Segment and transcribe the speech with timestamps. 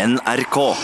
[0.00, 0.76] NRK.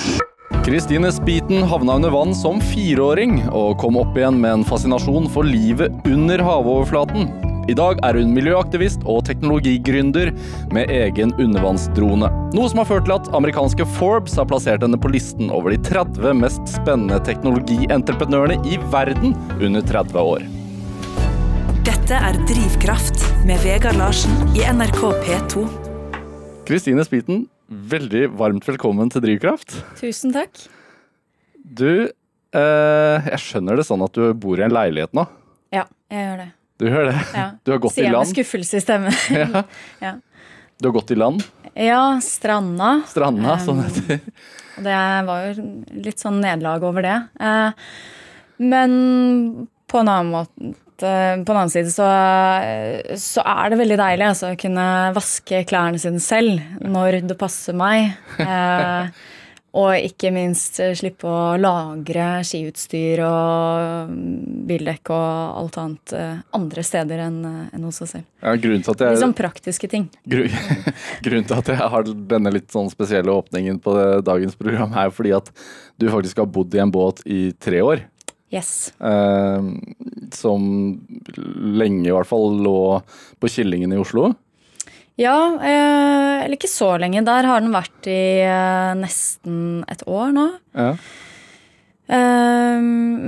[0.65, 5.47] Kristine Spiten havna under vann som fireåring, og kom opp igjen med en fascinasjon for
[5.49, 7.31] livet under havoverflaten.
[7.73, 10.35] I dag er hun miljøaktivist og teknologigründer
[10.77, 12.29] med egen undervannsdrone.
[12.53, 15.81] Noe som har ført til at amerikanske Forbes har plassert henne på listen over de
[15.89, 20.47] 30 mest spennende teknologientreprenørene i verden under 30 år.
[21.89, 25.69] Dette er Drivkraft med Vegard Larsen i NRK P2.
[26.69, 29.75] Kristine Spiten, veldig varmt velkommen til Drivkraft.
[29.99, 30.61] Tusen takk.
[31.67, 35.27] Du, eh, jeg skjønner det sånn at du bor i en leilighet nå.
[35.75, 36.49] Ja, jeg gjør det.
[36.79, 37.19] Du gjør det?
[37.35, 37.47] Ja.
[37.67, 38.33] Du har gått Sier i jeg med land?
[38.35, 39.21] skuffelse i stemmen.
[39.43, 39.65] Ja.
[40.05, 40.15] Ja.
[40.79, 41.43] Du har gått i land?
[41.77, 42.91] ja, stranda.
[43.09, 44.17] Stranda, sånn heter det.
[44.85, 45.65] det var jo
[46.05, 47.17] litt sånn nederlag over det.
[47.41, 47.87] Eh,
[48.65, 52.09] men på en annen måte på den annen side så,
[53.21, 57.77] så er det veldig deilig altså, å kunne vaske klærne sine selv når det passer
[57.77, 58.15] meg.
[58.47, 59.09] Eh,
[59.77, 64.13] og ikke minst eh, slippe å lagre skiutstyr og
[64.69, 68.25] bildekk og alt annet eh, andre steder enn enn hos oss selv.
[68.41, 70.09] ja, grunnen, til at Litt sånn praktiske ting.
[70.25, 70.47] gru,
[71.27, 75.35] grunnen til at jeg har denne litt sånn spesielle åpningen på dagens program, er fordi
[75.37, 75.53] at
[76.01, 78.07] du faktisk har bodd i en båt i tre år.
[78.57, 78.73] Yes.
[78.99, 79.69] Eh,
[80.35, 80.67] som
[81.37, 82.81] lenge i hvert fall lå
[83.41, 84.33] på Killingen i Oslo.
[85.17, 87.25] Ja, eh, eller ikke så lenge.
[87.25, 90.51] Der har den vært i eh, nesten et år nå.
[90.77, 90.91] Ja.
[92.07, 92.81] Eh,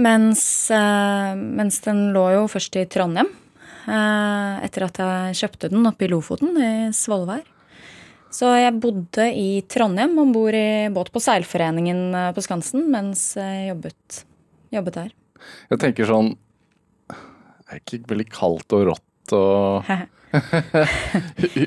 [0.06, 3.30] mens, eh, mens den lå jo først i Trondheim.
[3.88, 7.42] Eh, etter at jeg kjøpte den oppe i Lofoten, i Svolvær.
[8.30, 13.70] Så jeg bodde i Trondheim om bord i båt på Seilforeningen på Skansen mens jeg
[13.70, 14.18] jobbet,
[14.74, 15.10] jobbet der.
[15.70, 16.32] Jeg tenker sånn
[17.08, 19.90] Det er ikke veldig kaldt og rått og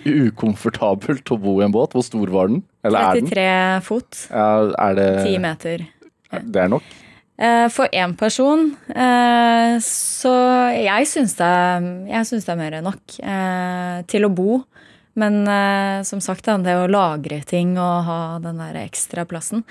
[0.05, 1.93] ukomfortabelt å bo i en båt.
[1.95, 2.63] Hvor stor var den?
[2.85, 3.29] Eller er den?
[3.31, 4.49] 33 fot, Ja,
[4.89, 5.85] er det 10 meter.
[6.31, 6.85] Det er nok.
[7.41, 10.33] Eh, For én person eh, Så
[10.77, 11.49] jeg syns det,
[12.07, 14.61] det er mer enn nok eh, til å bo.
[15.13, 19.65] Men eh, som sagt, det å lagre ting og ha den der ekstra plassen.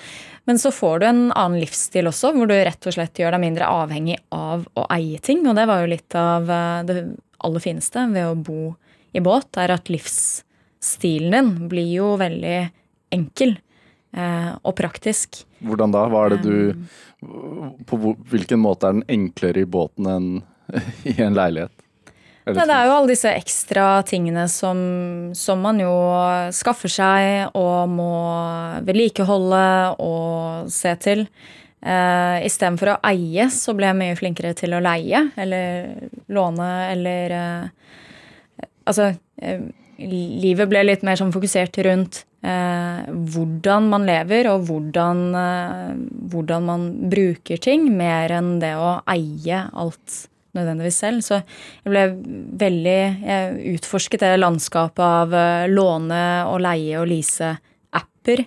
[0.44, 3.44] Men så får du en annen livsstil også, hvor du rett og slett gjør deg
[3.46, 5.46] mindre avhengig av å eie ting.
[5.48, 7.00] Og det var jo litt av eh, det
[7.40, 8.74] aller fineste ved å bo
[9.16, 12.58] i båt, er at livsstilen din blir jo veldig
[13.16, 15.42] enkel eh, og praktisk.
[15.64, 16.04] Hvordan da?
[16.12, 17.98] Hva er det du På
[18.30, 20.28] hvilken måte er den enklere i båten enn
[21.10, 21.74] i en leilighet?
[22.48, 24.78] Nei, det er jo alle disse ekstra tingene som,
[25.36, 25.92] som man jo
[26.56, 28.12] skaffer seg og må
[28.86, 29.64] vedlikeholde
[30.02, 31.26] og se til.
[31.80, 37.36] Eh, Istedenfor å eie, så ble jeg mye flinkere til å leie eller låne eller
[37.36, 37.68] eh,
[38.90, 39.60] Altså, eh,
[40.00, 45.92] livet ble litt mer sånn fokusert rundt eh, hvordan man lever og hvordan, eh,
[46.32, 50.24] hvordan man bruker ting, mer enn det å eie alt
[50.56, 51.22] nødvendigvis selv.
[51.24, 52.04] Så jeg ble
[52.60, 58.44] veldig Jeg utforsket det landskapet av eh, låne og leie og lease-apper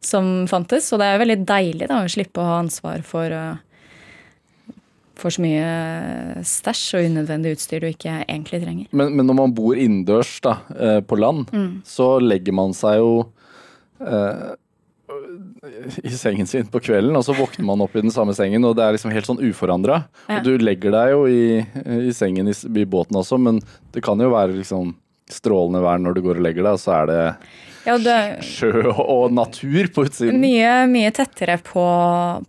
[0.00, 0.92] som fantes.
[0.92, 4.76] Og det er veldig deilig da, å slippe å ha ansvar for, eh,
[5.20, 8.86] for så mye stæsj og unødvendig utstyr du ikke egentlig trenger.
[8.96, 11.82] Men, men når man bor innendørs eh, på land, Mm.
[11.84, 13.12] så legger man seg jo
[14.00, 14.54] eh,
[16.02, 18.76] i sengen sin på kvelden, og så våkner man opp i den samme sengen, og
[18.78, 20.02] det er liksom helt sånn uforandra.
[20.30, 20.40] Ja.
[20.44, 21.60] Du legger deg jo i,
[22.10, 23.60] i sengen i, i båten også, men
[23.94, 24.94] det kan jo være liksom
[25.30, 27.20] strålende vær når du går og legger deg, og så er det
[27.86, 28.14] Ja, det,
[28.44, 30.40] sjø og natur på utsiden.
[30.42, 31.84] Mye, mye tettere på,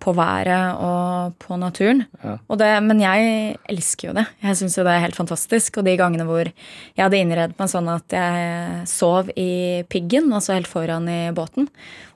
[0.02, 2.03] på været og på naturen.
[2.24, 2.36] Ja.
[2.52, 4.25] Og det, men jeg elsker jo det.
[4.44, 5.80] Jeg syns jo det er helt fantastisk.
[5.80, 10.58] Og de gangene hvor jeg hadde innredet meg sånn at jeg sov i piggen, altså
[10.58, 11.70] helt foran i båten,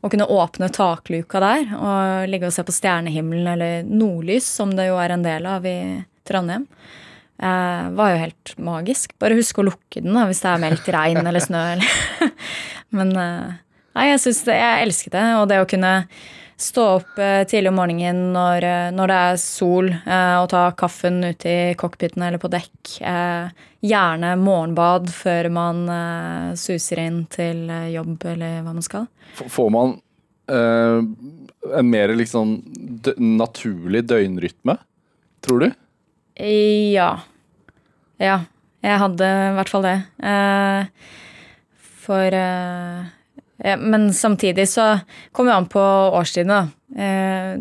[0.03, 4.89] og kunne åpne takluka der og ligge og se på stjernehimmelen eller nordlys, som det
[4.91, 5.79] jo er en del av i
[6.27, 6.67] Trondheim.
[7.37, 9.11] Eh, var jo helt magisk.
[9.19, 11.63] Bare husk å lukke den da, hvis det er meldt regn eller snø.
[11.75, 12.35] Eller.
[12.95, 13.53] Men eh,
[13.97, 15.27] nei, jeg, synes det, jeg elsket det.
[15.41, 15.93] Og det å kunne
[16.55, 21.19] stå opp eh, tidlig om morgenen når, eh, når det er sol, og ta kaffen
[21.25, 22.95] ute i cockpiten eller på dekk.
[23.85, 25.83] Gjerne morgenbad før man
[26.57, 29.05] suser inn til jobb eller hva man skal.
[29.37, 29.97] Får man
[30.47, 31.03] eh,
[31.79, 32.57] en mer liksom
[33.17, 34.77] naturlig døgnrytme,
[35.45, 35.69] tror du?
[36.95, 37.11] Ja.
[38.21, 38.39] Ja.
[38.85, 39.95] Jeg hadde i hvert fall det.
[40.21, 41.13] Eh,
[42.05, 43.07] for eh,
[43.65, 44.99] ja, Men samtidig så
[45.31, 45.85] kommer det an på
[46.19, 46.61] årstidene.
[46.61, 47.01] da.
[47.03, 47.57] Eh,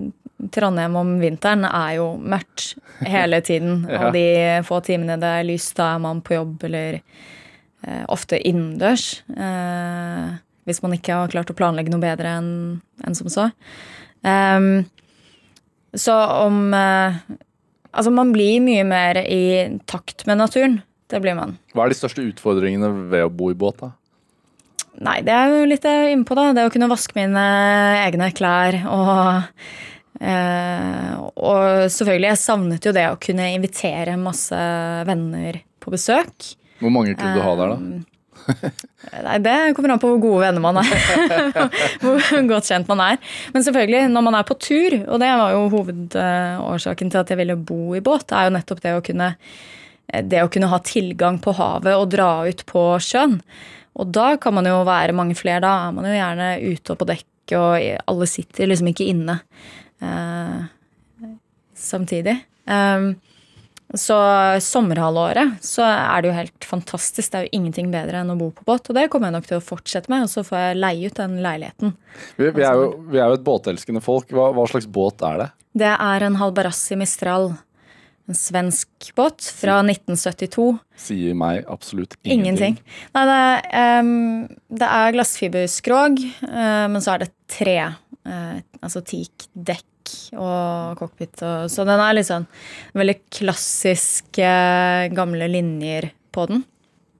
[0.52, 2.74] Trondheim om vinteren er jo mørkt
[3.06, 3.84] hele tiden.
[3.94, 4.06] Ja.
[4.06, 4.26] Og de
[4.66, 9.22] få timene det er lyst, da er man på jobb eller eh, ofte innendørs.
[9.30, 12.50] Eh, hvis man ikke har klart å planlegge noe bedre enn
[13.04, 13.50] en som så.
[14.24, 14.86] Um,
[15.94, 16.14] så
[16.46, 17.20] om eh,
[17.94, 20.80] Altså, man blir mye mer i takt med naturen.
[21.06, 21.52] Det blir man.
[21.70, 23.78] Hva er de største utfordringene ved å bo i båt?
[23.78, 23.92] da?
[25.02, 26.52] Nei, det er jo litt eh, innpå, da.
[26.54, 27.48] Det å kunne vaske mine
[28.04, 29.58] egne klær og
[30.14, 34.56] Uh, Og selvfølgelig, jeg savnet jo det å kunne invitere masse
[35.08, 36.52] venner på besøk.
[36.78, 37.78] Hvor mange kunne du ha der, da?
[37.82, 38.04] Um,
[39.24, 40.88] Nei, Det kommer an på hvor gode venner man er.
[42.02, 43.20] hvor godt kjent man er.
[43.54, 47.40] Men selvfølgelig, når man er på tur, og det var jo hovedårsaken til at jeg
[47.40, 49.30] ville bo i båt, er jo nettopp det å kunne,
[50.30, 53.40] det å kunne ha tilgang på havet og dra ut på sjøen.
[53.94, 55.62] Og da kan man jo være mange flere.
[55.64, 57.76] Da er man jo gjerne ute og på dekk, og
[58.10, 59.38] alle sitter liksom ikke inne
[60.02, 60.64] eh,
[61.78, 62.38] samtidig.
[62.64, 63.12] Um,
[63.94, 64.16] så
[64.64, 67.30] sommerhalvåret så er det jo helt fantastisk.
[67.30, 68.88] Det er jo ingenting bedre enn å bo på båt.
[68.90, 71.20] Og det kommer jeg nok til å fortsette med, og så får jeg leie ut
[71.20, 71.94] den leiligheten.
[72.40, 74.32] Vi, vi, er, jo, vi er jo et båtelskende folk.
[74.34, 75.48] Hva, hva, slags båt er det?
[75.84, 77.52] Det er en Halbarassi Mistral.
[78.24, 80.70] En svensk båt fra 1972.
[80.96, 82.78] Sier meg absolutt ingenting.
[82.78, 82.78] ingenting.
[83.12, 83.40] Nei, det,
[83.76, 84.46] er, um,
[84.80, 87.76] det er glassfiberskrog, uh, men så er det tre.
[88.24, 91.36] Uh, altså teak-dekk og cockpit.
[91.44, 92.46] Og, så den er litt sånn
[92.96, 94.54] veldig klassiske,
[95.12, 96.64] gamle linjer på den.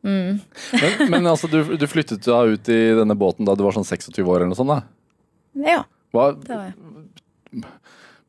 [0.05, 0.41] Mm.
[0.73, 3.87] men, men, altså, du, du, flyttet da ut i denne båten da du var sånn
[3.89, 4.73] 26 år eller noe sånt?
[4.73, 5.69] da?
[5.69, 5.79] Ja.
[6.17, 7.69] Hva, det var jeg.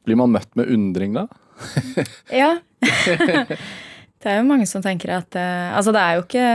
[0.05, 1.25] Blir man møtt med undring da?
[2.41, 2.51] ja.
[4.21, 6.49] det er jo mange som tenker at uh, Altså, det er jo ikke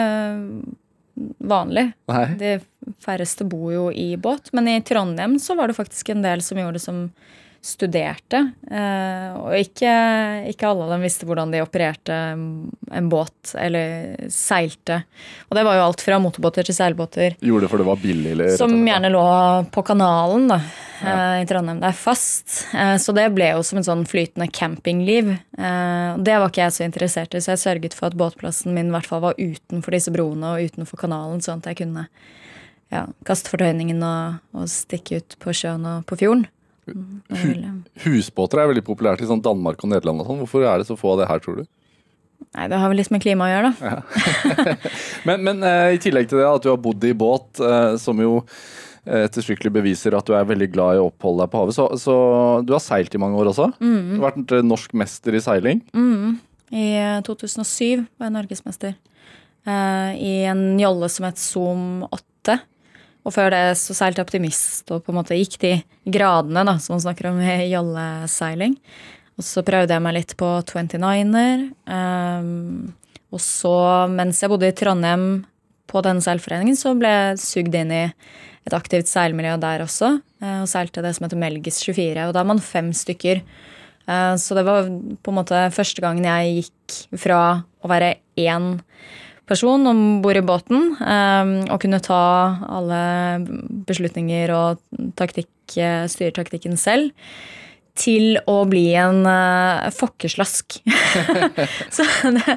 [1.51, 1.91] vanlig.
[2.11, 2.25] Nei.
[2.41, 2.55] De
[3.05, 4.53] færreste bor jo i båt.
[4.57, 7.03] Men i Trondheim så var det faktisk en del som gjorde det som
[7.61, 8.41] studerte.
[8.71, 9.93] Eh, og ikke,
[10.49, 15.03] ikke, alle av dem visste hvordan de opererte en båt eller seilte.
[15.51, 17.37] Og det var jo alt fra motorbåter til seilbåter.
[17.45, 18.31] Gjorde det for det var billig?
[18.33, 19.25] Eller, som gjerne lå
[19.75, 20.61] på kanalen da,
[21.03, 21.13] ja.
[21.13, 21.83] Eh, i Trondheim.
[21.83, 22.55] Det er fast.
[22.73, 25.35] Eh, så det ble jo som en sånn flytende campingliv.
[25.51, 28.95] Det var ikke jeg så interessert i, så jeg sørget for at båtplassen min i
[28.95, 32.07] hvert fall var utenfor disse broene og utenfor kanalen, sånn at jeg kunne
[32.91, 36.49] ja, kaste fortøyningen og, og stikke ut på sjøen og på fjorden.
[38.05, 40.23] Husbåter er veldig populært i sånn Danmark og Nederland.
[40.23, 40.41] og sånn.
[40.45, 41.65] Hvorfor er det så få av det her, tror du?
[42.57, 43.91] Nei, Det har vel litt med klima å gjøre, da.
[43.91, 44.77] Ja.
[45.29, 48.21] men, men uh, i tillegg til det at du har bodd i båt, uh, som
[48.23, 51.77] jo uh, ettertrykkelig beviser at du er veldig glad i å oppholde deg på havet,
[51.77, 52.17] så, så
[52.67, 53.71] du har seilt i mange år også?
[53.79, 54.17] Mm.
[54.17, 55.85] Du har vært norsk mester i seiling?
[55.95, 56.41] Mm.
[56.71, 56.89] I
[57.27, 58.99] 2007 var jeg norgesmester.
[59.67, 62.61] I en jolle som het Zoom 8.
[63.27, 65.73] Og før det så seilte jeg optimist og på en måte gikk de
[66.09, 68.77] gradene da, som man snakker om i jolleseiling.
[69.41, 71.67] Og så prøvde jeg meg litt på 29er.
[71.69, 72.93] Um, ehm,
[73.31, 73.75] og så,
[74.13, 75.27] mens jeg bodde i Trondheim
[75.91, 78.05] på denne seilforeningen, så ble jeg sugd inn i
[78.69, 80.17] et aktivt seilmiljø der også.
[80.43, 82.29] Uh, og seilte det som heter Melgis 24.
[82.29, 83.45] Og da er man fem stykker.
[84.09, 87.41] Uh, så det var på en måte første gangen jeg gikk fra
[87.81, 88.75] å være én
[89.51, 90.93] person om bord i båten.
[91.71, 92.23] Og kunne ta
[92.71, 93.01] alle
[93.89, 94.83] beslutninger og
[95.19, 97.11] taktikk, eh, styre taktikken selv.
[98.01, 100.79] Til å bli en uh, fokkeslask.
[101.97, 102.55] så det,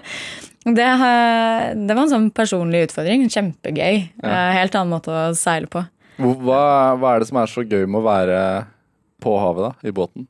[0.64, 3.26] det, det, var en sånn personlig utfordring.
[3.34, 3.98] Kjempegøy.
[4.22, 4.44] Ja.
[4.60, 5.82] Helt annen måte å seile på.
[6.22, 6.62] Hva,
[7.02, 8.40] hva, er det som er så gøy med å være
[9.26, 9.90] på havet, da?
[9.90, 10.30] I båten?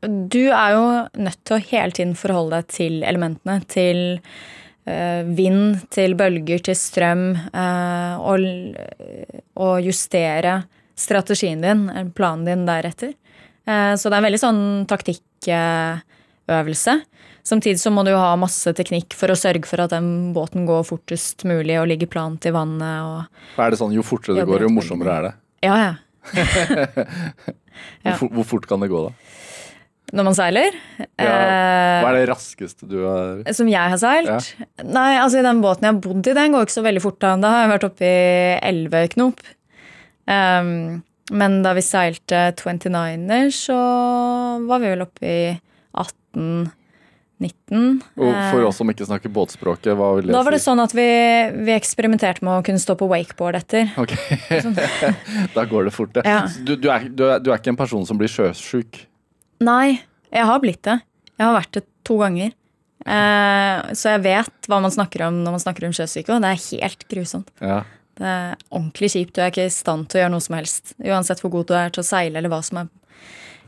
[0.00, 0.84] Du er jo
[1.28, 3.60] nødt til å hele tiden forholde deg til elementene.
[3.70, 8.38] Til Eh, vind til bølger til strøm, eh, og,
[9.58, 10.60] og justere
[10.96, 13.12] strategien din, planen din, deretter.
[13.66, 16.94] Eh, så det er en veldig sånn taktikkøvelse.
[17.46, 20.82] Samtidig så må du ha masse teknikk for å sørge for at den båten går
[20.88, 22.96] fortest mulig og ligger plant i vannet.
[23.06, 25.34] Og er det sånn jo fortere det går, jo morsommere er det?
[25.66, 25.92] Ja, ja.
[28.18, 29.12] hvor, hvor fort kan det gå, da?
[30.14, 30.76] Når man seiler.
[31.18, 31.32] Ja.
[32.02, 34.30] Hva er det raskeste du har Som jeg har seilt?
[34.30, 34.68] Ja.
[34.86, 37.18] Nei, altså i Den båten jeg har bodd i, den går ikke så veldig fort.
[37.24, 39.42] Da Da har jeg vært oppe i 11 knop.
[40.26, 40.72] Um,
[41.34, 43.78] men da vi seilte 29er, så
[44.66, 45.38] var vi vel oppe i
[45.96, 46.68] 18
[47.36, 47.98] 19.
[48.16, 50.34] Og for oss som ikke snakker båtspråket, hva vil det si?
[50.36, 51.08] Da var det sånn at vi,
[51.66, 53.90] vi, eksperimenterte med å kunne stå på wakeboard etter.
[54.00, 54.14] Ok,
[54.64, 54.78] sånn.
[55.56, 56.24] Da går det fort, det.
[56.24, 56.46] Ja.
[56.56, 59.02] Du, du, er, du, er, du, er, ikke en person som blir sjøsjuk?
[59.64, 59.98] Nei,
[60.32, 60.98] jeg har blitt det.
[61.36, 62.54] Jeg har vært det to ganger.
[63.06, 66.52] Eh, så jeg vet hva man snakker om når man snakker om sjøsyke, og det
[66.52, 67.52] er helt grusomt.
[67.62, 67.82] Ja.
[68.16, 69.34] Det er ordentlig kjipt.
[69.36, 70.94] Du er ikke i stand til å gjøre noe som helst.
[71.04, 72.94] Uansett hvor god du er til å seile eller hva som er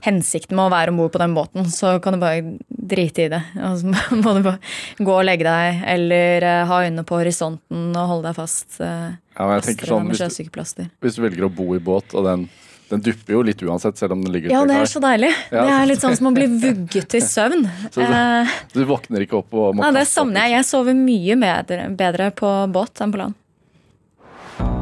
[0.04, 3.30] hensikten med å være om bord på den båten, så kan du bare drite i
[3.33, 3.40] det.
[3.66, 3.92] Og så
[4.23, 8.30] må du bare gå og legge deg, eller uh, ha øynene på horisonten og holde
[8.30, 8.78] deg fast.
[8.78, 12.26] Ja, men jeg tenker sånn, hvis du, hvis du velger å bo i båt, og
[12.26, 12.47] den
[12.88, 15.33] den dupper jo litt uansett, selv om den ligger Ja, det er så deilig.
[15.49, 15.64] Ja.
[15.64, 17.66] Det er litt sånn som å bli vugget til søvn.
[17.95, 20.59] så du, du, våkner ikke opp og må Nei, Det savner jeg.
[20.59, 23.37] Jeg sover mye bedre, bedre på båt enn på land.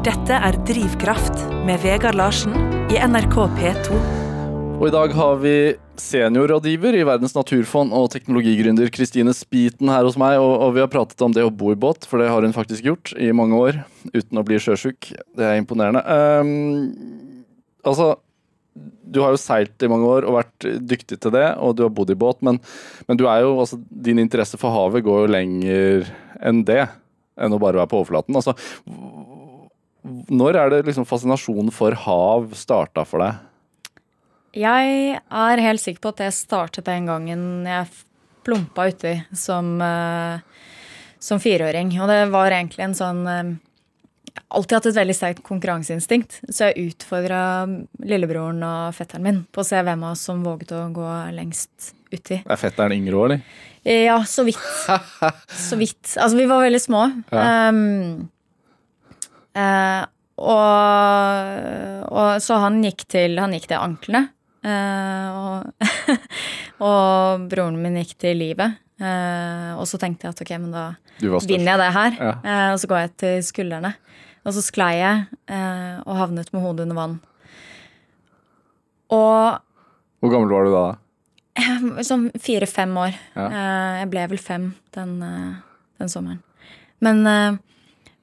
[0.07, 2.55] Dette er Drivkraft med Vegard Larsen
[2.93, 3.99] i NRK P2.
[4.77, 5.55] Og I dag har vi
[5.97, 10.37] seniorrådgiver i Verdens naturfond og teknologigründer Kristine Spiten her hos meg.
[10.37, 12.53] Og, og, vi har pratet om det å bo i båt, for det har hun
[12.55, 13.79] faktisk gjort i mange år
[14.13, 15.09] uten å bli sjøsjuk.
[15.35, 16.03] Det er imponerende.
[16.05, 17.25] Um,
[17.87, 18.15] altså
[18.77, 21.93] du har jo seilt i mange år og vært dyktig til det, og du har
[21.93, 22.59] bodd i båt, men,
[23.07, 26.09] men jo, altså, din interesse for havet går jo lenger
[26.45, 26.83] enn det.
[27.37, 28.37] Enn å bare være på overflaten.
[28.37, 28.55] Altså,
[30.33, 33.43] når er det liksom fascinasjonen for hav starta for deg?
[34.57, 37.89] Jeg er helt sikker på at det startet den gangen jeg
[38.47, 40.39] plumpa uti som, uh,
[41.19, 41.91] som fireåring.
[42.01, 43.53] Og det var egentlig en sånn uh,
[44.47, 46.41] alltid hatt et veldig sterkt konkurranseinstinkt.
[46.49, 47.41] Så jeg utfordra
[48.03, 51.93] lillebroren og fetteren min på å se hvem av oss som våget å gå lengst
[52.11, 52.41] uti.
[52.43, 53.43] Er fetteren yngre òg, eller?
[53.87, 54.63] Ja, så vidt.
[55.69, 56.15] så vidt.
[56.19, 57.05] Altså, vi var veldig små.
[57.31, 57.69] Ja.
[57.69, 58.27] Um,
[59.55, 60.03] uh,
[60.37, 64.27] og, og, så han gikk til, han gikk til anklene.
[64.67, 65.87] Uh, og,
[66.89, 68.83] og, broren min gikk til livet.
[68.99, 70.85] Uh, og så tenkte jeg at ok, men da
[71.21, 72.19] vinner jeg det her.
[72.19, 72.35] Ja.
[72.73, 73.95] Og så går jeg til skuldrene.
[74.47, 77.17] Og så sklei jeg eh, og havnet med hodet under vann.
[79.11, 79.59] Og
[80.23, 80.85] Hvor gammel var du da?
[82.07, 83.17] Sånn fire-fem år.
[83.35, 83.47] Ja.
[83.47, 85.57] Eh, jeg ble vel fem den, eh,
[85.99, 86.39] den sommeren.
[87.03, 87.59] Men, eh,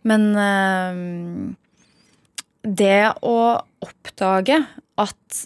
[0.09, 0.93] men eh,
[2.65, 3.37] det å
[3.85, 4.63] oppdage
[4.97, 5.45] at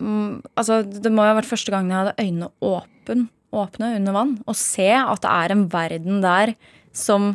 [0.00, 4.16] mm, Altså, det må jo ha vært første gangen jeg hadde øynene åpen, åpne under
[4.16, 4.38] vann.
[4.48, 6.54] Og se at det er en verden der
[6.96, 7.34] som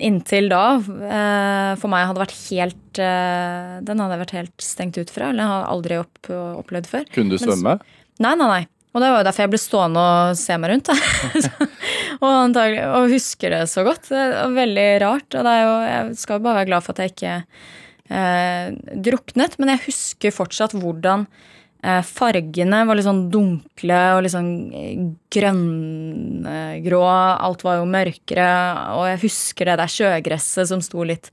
[0.00, 5.00] inntil da eh, for meg hadde vært helt eh, Den hadde jeg vært helt stengt
[5.00, 5.30] ut fra.
[5.30, 7.10] Eller jeg har aldri opp, opplevd før.
[7.14, 7.76] Kunne du svømme?
[8.22, 8.62] nei, nei, nei.
[8.92, 10.90] Og det var jo derfor jeg ble stående og se meg rundt.
[12.22, 14.10] og, antagelig, og husker det så godt.
[14.10, 15.38] Det er veldig rart.
[15.38, 17.38] Og jo, jeg skal jo bare være glad for at jeg ikke
[18.12, 19.56] eh, druknet.
[19.56, 21.24] Men jeg husker fortsatt hvordan
[21.82, 25.00] fargene var litt sånn dunkle og litt sånn eh,
[25.34, 27.02] grønngrå.
[27.02, 28.46] Alt var jo mørkere.
[28.94, 31.32] Og jeg husker det der sjøgresset som sto litt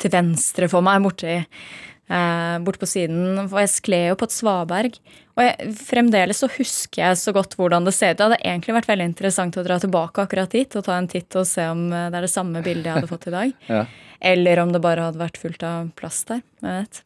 [0.00, 3.42] til venstre for meg borti eh, bort på siden.
[3.50, 4.96] For jeg skled jo på et svaberg.
[5.36, 8.22] Og jeg, fremdeles så husker jeg så godt hvordan det ser ut.
[8.22, 11.36] Det hadde egentlig vært veldig interessant å dra tilbake akkurat dit og ta en titt
[11.36, 13.54] og se om det er det samme bildet jeg hadde fått i dag.
[13.76, 13.84] ja.
[14.32, 16.40] Eller om det bare hadde vært fullt av plast der.
[16.64, 17.04] Jeg vet.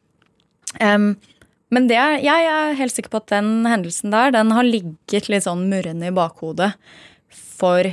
[0.78, 1.14] Um,
[1.72, 5.46] men det, jeg er helt sikker på at den hendelsen der, den har ligget litt
[5.46, 6.74] sånn murrende i bakhodet
[7.32, 7.88] for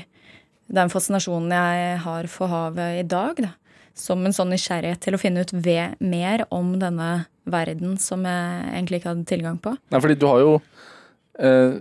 [0.72, 3.40] den fascinasjonen jeg har for havet i dag.
[3.42, 3.52] Da.
[3.98, 7.12] Som en sånn nysgjerrighet til å finne ut ved, mer om denne
[7.52, 9.76] verden som jeg egentlig ikke hadde tilgang på.
[9.92, 10.54] Nei, fordi du har jo
[11.42, 11.76] eh,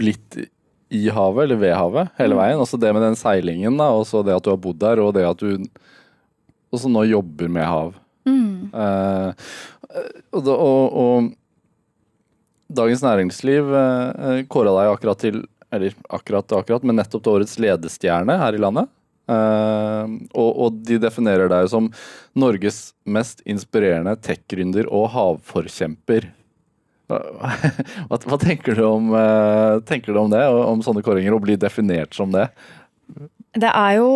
[0.00, 0.38] blitt
[0.92, 2.42] i havet, eller ved havet, hele mm.
[2.42, 2.62] veien.
[2.62, 5.14] Også det med den seilingen, da, og så det at du har bodd der, og
[5.16, 5.66] det at du
[6.72, 7.94] også nå jobber med hav.
[8.28, 8.70] Mm.
[8.72, 9.52] Eh,
[10.32, 11.30] og, og, og,
[12.72, 18.36] Dagens Næringsliv eh, kåra deg akkurat til Eller akkurat akkurat, men nettopp til årets ledestjerne
[18.40, 18.90] her i landet.
[19.30, 21.88] Eh, og, og, de definerer deg som
[22.36, 26.28] Norges mest inspirerende tech-gründer og havforkjemper.
[27.08, 27.20] Hva,
[28.28, 32.16] hva tenker, du om, eh, tenker, du om, det, om sånne kåringer, å bli definert
[32.16, 32.50] som det?
[33.56, 34.12] Det er jo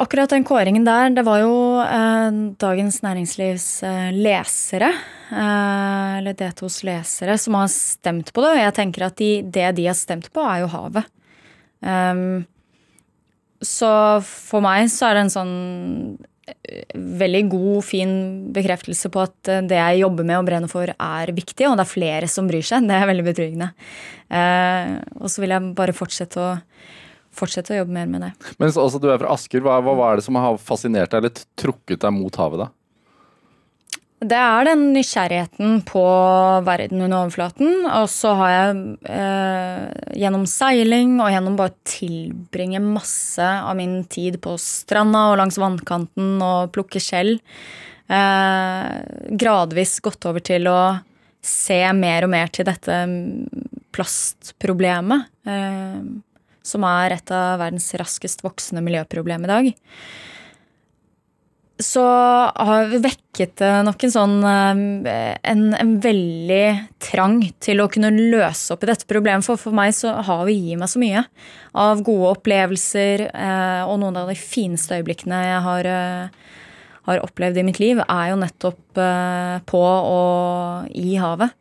[0.00, 4.88] Akkurat den kåringen der, det var jo eh, Dagens Næringslivs eh, lesere,
[5.28, 8.54] eh, eller D2s lesere, som har stemt på det.
[8.54, 11.10] Og jeg tenker at de, det de har stemt på, er jo havet.
[11.84, 12.46] Um,
[13.60, 13.90] så
[14.24, 15.54] for meg så er det en sånn
[16.48, 18.14] eh, veldig god, fin
[18.56, 21.84] bekreftelse på at eh, det jeg jobber med og brenner for, er viktig, og det
[21.84, 22.88] er flere som bryr seg.
[22.88, 23.68] Det er veldig betryggende.
[24.32, 26.50] Uh, og så vil jeg bare fortsette å
[27.40, 28.34] fortsette å jobbe mer med det.
[28.60, 29.64] Men så, altså, Du er fra Asker.
[29.64, 32.66] Hva, hva, hva, er det som har fascinert deg eller trukket deg mot havet?
[32.66, 32.70] da?
[34.20, 36.00] Det er den nysgjerrigheten på
[36.66, 37.86] verden under overflaten.
[37.88, 39.86] Og så har jeg eh,
[40.20, 46.36] gjennom seiling og gjennom bare tilbringe masse av min tid på stranda og langs vannkanten
[46.44, 47.38] og plukke skjell,
[48.12, 48.90] eh,
[49.40, 50.80] gradvis gått over til å
[51.40, 53.00] se mer og mer til dette
[53.96, 55.30] plastproblemet.
[55.48, 55.96] Eh,
[56.62, 59.72] som er et av verdens raskest voksende miljøproblem i dag.
[61.80, 62.04] så
[62.54, 66.64] har vi vekket det nok en sånn eh, en, en, veldig
[67.02, 69.46] trang til å kunne løse opp i dette problemet.
[69.46, 71.24] For for meg så har vi gi meg så mye
[71.72, 73.26] av gode opplevelser.
[73.30, 76.60] Eh, og noen av de fineste øyeblikkene jeg har, eh,
[77.08, 79.00] har opplevd i mitt liv, er jo nettopp
[79.70, 81.56] på og i havet.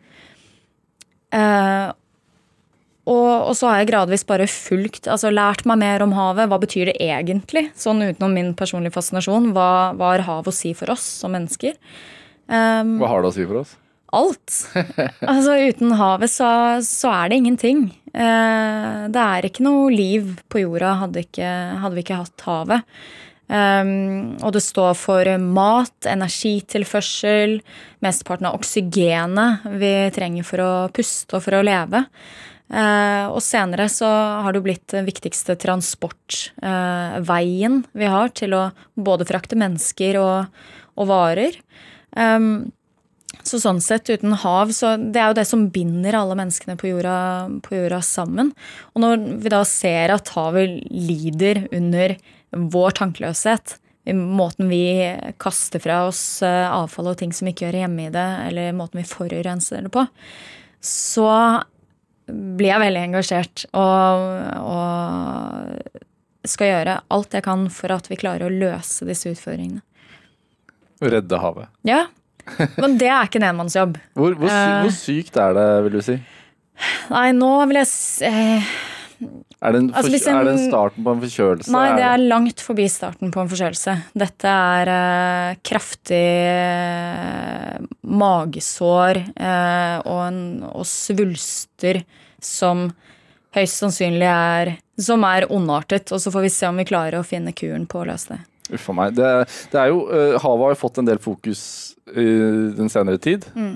[3.09, 6.49] Og, og, så har jeg gradvis bare fulgt, altså lært meg mer om havet.
[6.51, 7.69] Hva betyr det egentlig?
[7.79, 9.51] Sånn utenom min personlige fascinasjon.
[9.55, 11.77] Hva, hva har havet å si for oss som mennesker?
[12.49, 13.73] Um, hva har det å si for oss?
[14.15, 14.59] Alt.
[15.31, 16.51] altså uten havet så,
[16.85, 17.87] så er det ingenting.
[18.13, 21.49] Uh, det er ikke noe liv på jorda hadde, ikke,
[21.81, 23.01] hadde vi ikke hatt havet.
[23.49, 27.55] Um, og det står for mat, energitilførsel,
[28.05, 32.03] mesteparten av oksygenet vi trenger for å puste og for å leve.
[32.69, 34.05] Eh, og senere så
[34.43, 40.45] har det jo blitt den viktigste transportveien vi har til å både frakte mennesker og,
[40.99, 41.53] og varer.
[43.45, 46.89] Så sånn sett, uten hav, så det er jo det som binder alle menneskene på
[46.91, 47.17] jorda,
[47.65, 48.51] på jorda sammen.
[48.93, 52.15] Og når vi da ser at havet lider under
[52.73, 53.77] vår tankeløshet,
[54.15, 54.83] måten vi
[55.41, 59.01] kaster fra oss eh, avfall og ting som ikke hører hjemme i det, eller måten
[59.01, 60.05] vi forurenser det på,
[60.81, 61.27] så
[62.29, 64.23] blir jeg veldig engasjert og,
[64.63, 69.83] og skal gjøre alt jeg kan for at vi klarer å løse disse utfordringene.
[70.99, 71.69] Redde havet.
[71.87, 72.05] Ja.
[72.81, 73.97] Men det er ikke en enmannsjobb.
[74.17, 76.17] Hvor, hvor, uh, hvor, sykt er det, vil du si?
[77.11, 78.71] Nei, nå vil jeg si uh,
[79.19, 81.71] er det, en, altså, en, er det en starten på en forkjølelse?
[81.73, 83.95] Nei, det er langt forbi starten på en forkjølelse.
[84.21, 91.99] Dette er eh, kraftig eh, magesår eh, og, en, og, svulster
[92.39, 92.87] som
[93.57, 96.13] høyst sannsynlig er som er ondartet.
[96.15, 98.39] Og så får vi se om vi klarer å finne kuren på å løse det.
[98.77, 99.17] Uff a meg.
[99.17, 99.27] Det,
[99.73, 100.05] det, er jo,
[100.39, 101.61] havet har jo fått en del fokus
[102.15, 102.29] i
[102.77, 103.43] den senere tid.
[103.57, 103.75] Mm.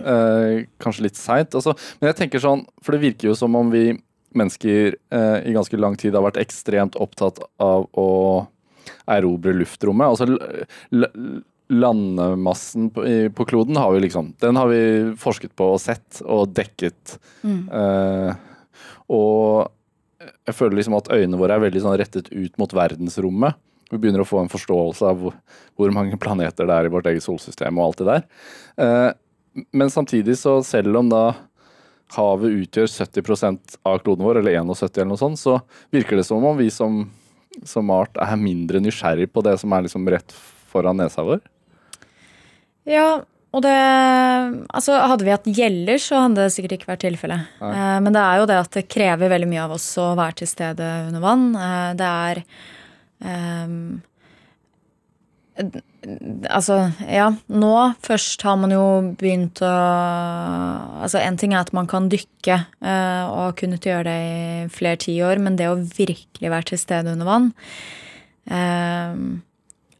[0.81, 1.51] kanskje litt seint.
[1.57, 3.89] Altså, men jeg tenker sånn, for det virker jo som om vi
[4.37, 8.09] mennesker eh, i ganske lang tid har vært ekstremt opptatt av å
[9.09, 10.07] erobre luftrommet.
[10.07, 14.81] Altså landemassen på, i, på, kloden har vi liksom Den har vi
[15.19, 17.17] forsket på og sett og dekket.
[17.41, 17.61] Mm.
[17.71, 18.33] Eh,
[19.13, 19.71] og
[20.47, 23.60] jeg føler liksom at øynene våre er veldig sånn rettet ut mot verdensrommet.
[23.91, 25.36] Vi begynner å få en forståelse av hvor,
[25.77, 28.23] hvor, mange planeter det er i vårt eget solsystem og alt det der.
[28.84, 29.10] Eh,
[29.75, 31.25] men samtidig så selv om da
[32.15, 35.60] havet utgjør 70 av kloden vår, eller 71 eller noe sånt, så
[35.93, 37.04] virker det som om vi som,
[37.67, 40.36] som art er mindre nysgjerrig på det som er liksom rett
[40.73, 41.43] foran nesa vår.
[42.89, 43.23] Ja,
[43.54, 43.73] og det
[44.73, 47.52] Altså, hadde vi hatt gjeller, så hadde det sikkert ikke vært tilfellet.
[47.63, 50.41] Eh, men det er jo det at det krever veldig mye av oss å være
[50.41, 51.45] til stede under vann.
[51.56, 52.41] Eh, det er
[53.23, 54.02] um,
[55.53, 57.27] Altså, ja.
[57.53, 58.83] Nå først har man jo
[59.19, 59.71] begynt å
[61.03, 64.67] Altså, én ting er at man kan dykke uh, og har kunnet gjøre det i
[64.73, 67.49] flere tiår, men det å virkelig være til stede under vann
[68.49, 69.17] uh,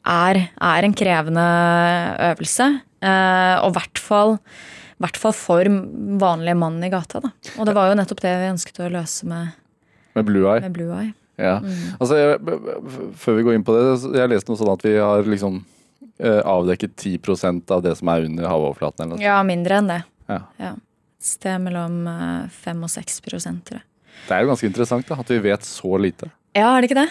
[0.03, 1.47] er, er, en krevende
[2.31, 2.69] øvelse.
[3.03, 4.37] Uh, og i hvert fall
[5.03, 5.67] hvert fall for
[6.21, 7.19] vanlige mann i gata.
[7.23, 7.33] Da.
[7.57, 9.59] Og det var jo nettopp det vi ønsket å løse med,
[10.15, 10.63] med Blue Eye.
[10.63, 11.11] Med Blue Eye.
[11.39, 11.58] Ja.
[11.63, 11.78] Mm.
[11.98, 12.58] Altså, jeg,
[13.19, 13.86] før vi går inn på det,
[14.19, 15.62] jeg leste noe sånn at vi har liksom
[16.19, 19.06] eh, avdekket 10% av det som er under havoverflaten?
[19.08, 19.24] Eller.
[19.24, 20.02] Ja, mindre enn det.
[20.30, 20.41] Ja.
[20.62, 20.74] ja.
[21.24, 23.86] Sted mellom 5 eh, og 6 tror jeg.
[24.28, 26.30] Det er jo ganske interessant da, at vi vet så lite.
[26.54, 27.10] Ja, er det ikke det?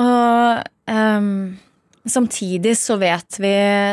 [0.00, 1.58] Og um,
[2.08, 3.52] samtidig så vet, vi,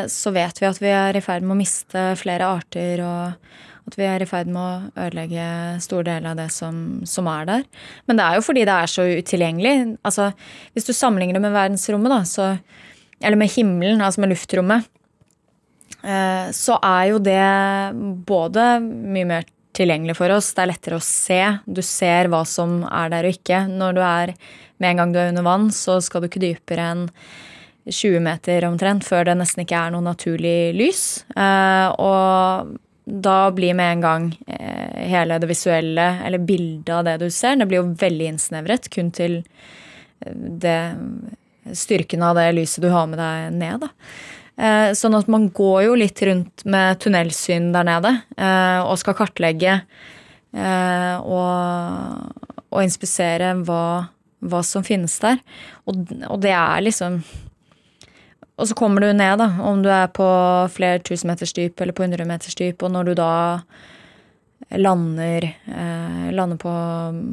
[0.10, 3.04] så vet vi at vi er i ferd med å miste flere arter.
[3.04, 5.48] og at vi er i ferd med å ødelegge
[5.84, 7.66] store deler av det som, som, er der.
[8.08, 9.76] Men det er jo fordi det er så utilgjengelig.
[10.08, 10.30] Altså,
[10.76, 12.50] hvis du sammenligner det med verdensrommet, da, så,
[13.20, 14.90] eller med himmelen, altså med luftrommet,
[16.04, 17.46] eh, så er jo det
[18.30, 20.54] både mye mer tilgjengelig for oss.
[20.56, 21.42] Det er lettere å se.
[21.66, 23.64] Du ser hva som er der og ikke.
[23.70, 24.36] Når du er
[24.80, 27.02] Med en gang du er under vann, så skal du ikke dypere enn
[27.92, 31.26] 20 meter omtrent før det nesten ikke er noe naturlig lys.
[31.36, 32.78] Eh, og
[33.10, 37.56] da blir med en gang eh, hele det visuelle, eller bildet av det du ser,
[37.56, 40.80] det blir jo veldig innsnevret kun til eh, det
[41.76, 43.88] styrken av det lyset du har med deg ned.
[44.60, 48.14] Eh, sånn at man går jo litt rundt med tunnelsyn der nede
[48.86, 49.76] og skal kartlegge
[50.50, 51.44] og,
[52.74, 53.84] og inspisere hva,
[54.42, 55.38] hva, som finnes der.
[55.86, 57.20] Og, og det er liksom
[58.60, 60.28] og så kommer du ned, da, om du er på
[60.74, 63.34] flere tusen meters dyp eller på 100 meters dyp, og når du da
[64.76, 66.74] lander, eh, lander på,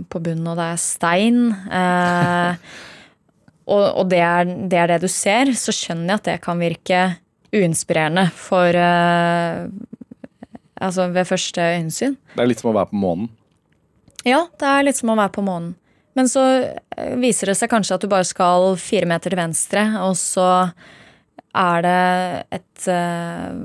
[0.08, 2.76] på, bunnen, og det er stein eh,
[3.74, 6.62] og, og det, er, det, er, det du ser, så skjønner jeg at det kan
[6.62, 7.02] virke
[7.54, 9.66] uinspirerende for eh,
[10.76, 12.18] Altså ved første øyensyn.
[12.34, 13.30] Det er litt som å være på månen.
[14.28, 15.70] Ja, det er litt som å være på månen.
[16.16, 19.86] Men så eh, viser det seg kanskje at du bare skal fire meter til venstre,
[20.04, 20.48] og så
[21.56, 21.98] er det
[22.58, 23.58] et eh,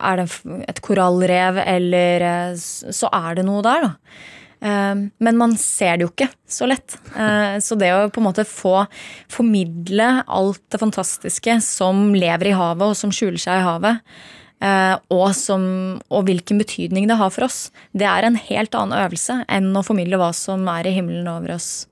[0.00, 0.26] Er det
[0.68, 3.94] et korallrev, eller eh, Så er det noe der, da.
[4.60, 6.92] Men man ser det jo ikke så lett.
[7.64, 8.82] Så det å på en måte få
[9.32, 14.02] formidle alt det fantastiske som lever i havet, og som skjuler seg i havet,
[14.60, 15.62] Eh, og, som,
[16.12, 17.70] og, hvilken betydning det har for oss.
[17.96, 21.56] Det er en helt annen øvelse enn å formidle hva som er i himmelen over
[21.56, 21.86] oss.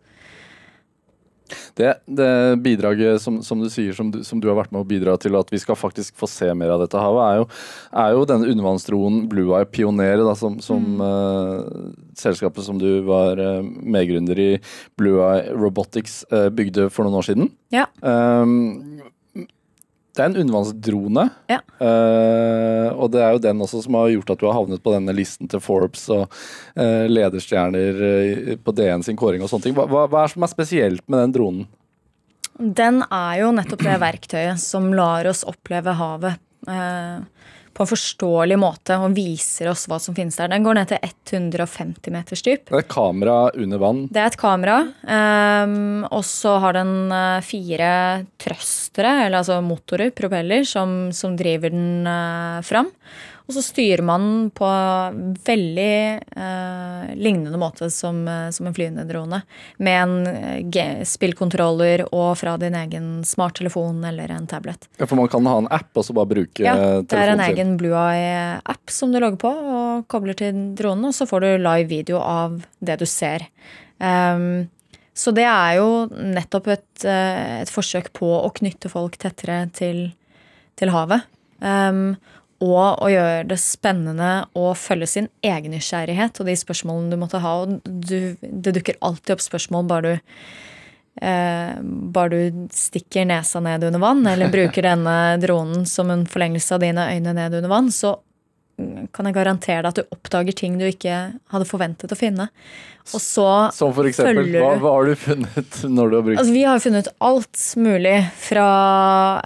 [1.78, 2.30] Det, det
[2.64, 5.36] bidraget som, som, du sier, som du, som du, har vært med å bidra til
[5.38, 7.48] at vi skal faktisk få se mer av dette havet, er jo,
[8.04, 11.04] er jo denne undervannsdronen Blue Eye Pioner, da, som, som mm.
[11.04, 14.50] uh, selskapet som du var uh, medgründer i,
[14.98, 17.52] Blue Eye Robotics, uh, bygde for noen år siden.
[17.74, 17.86] Ja.
[18.02, 19.07] Um,
[20.18, 21.24] det er en undervannsdrone.
[21.50, 21.60] Ja.
[21.78, 24.94] Uh, og det er jo den også som har gjort at du har havnet på
[24.94, 29.78] denne listen til Forbes og uh, lederstjerner uh, på DN sin kåring og sånne ting.
[29.78, 31.68] Hva, hva, er det som er spesielt med den dronen?
[32.58, 36.44] Den er jo nettopp det verktøyet som lar oss oppleve havet
[37.78, 40.50] på en forståelig måte og viser oss hva som finnes der.
[40.50, 42.64] Den går ned til 150 meters dyp.
[42.66, 44.00] Det er et kamera under vann?
[44.10, 44.80] Det er et kamera.
[45.06, 47.92] Um, og så har den uh, fire
[48.42, 52.90] trøstere, eller altså motorer, propeller, som, som driver den uh, fram.
[53.48, 54.68] Og så styrer man på
[55.46, 55.94] veldig
[56.36, 59.40] eh, lignende måte som, eh, som, en flyende drone.
[59.80, 64.90] Med en eh, spillkontroller og fra din egen smarttelefon eller en tablet.
[65.00, 67.16] Ja, For man kan ha en app og så bare bruke ja, telefonen sin?
[67.16, 71.08] Ja, det er en egen Blue Eye-app som du logger på og kobler til dronen,
[71.08, 73.48] og så får du live video av det du ser.
[73.96, 74.68] Um,
[75.18, 80.12] så det er jo nettopp et, eh, et, forsøk på å knytte folk tettere til,
[80.78, 81.26] til havet.
[81.58, 82.14] Um,
[82.64, 87.42] og å gjøre det spennende å følge sin egen nysgjerrighet og de spørsmålene du måtte
[87.42, 87.52] ha.
[87.62, 90.32] Og du, det dukker alltid opp spørsmål bare du,
[91.22, 91.76] eh,
[92.14, 96.82] bare du stikker nesa ned under vann, eller bruker denne dronen som en forlengelse av
[96.82, 98.16] dine øyne ned under vann, så
[99.12, 101.16] kan jeg garantere deg at du oppdager ting du ikke
[101.50, 102.46] hadde forventet å finne.
[103.08, 104.50] Og så Som for eksempel?
[104.52, 108.14] Hva, hva, har du funnet når du har brukt altså, Vi har funnet alt mulig.
[108.44, 108.70] Fra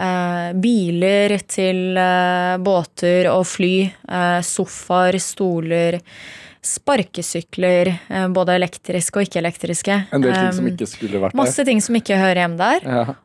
[0.09, 3.75] eh, biler til eh, båter og fly.
[3.89, 6.01] Eh, sofaer, stoler.
[6.63, 9.99] Sparkesykler, eh, både elektriske og ikke-elektriske.
[10.15, 11.43] En del ting som ikke skulle vært der.
[11.43, 12.87] Masse ting som ikke hører hjemme der.
[12.87, 13.21] Ja.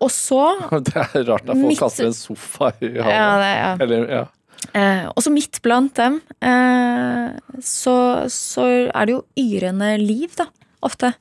[0.00, 0.44] Og så
[0.86, 1.80] Det er rart at folk midt...
[1.80, 3.16] kaster en sofa i havet.
[3.16, 3.72] Ja, det, ja.
[3.84, 4.26] Eller, ja.
[4.74, 7.32] Eh, og så midt blant dem eh,
[7.64, 7.94] så,
[8.30, 10.46] så, er det jo yrende liv, da,
[10.86, 11.14] ofte.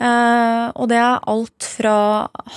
[0.00, 1.96] Eh, og det er alt fra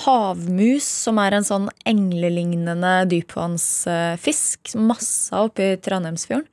[0.06, 6.47] havmus, som er en sånn englelignende dypvannsfisk, masse oppi Trondheimsfjorden,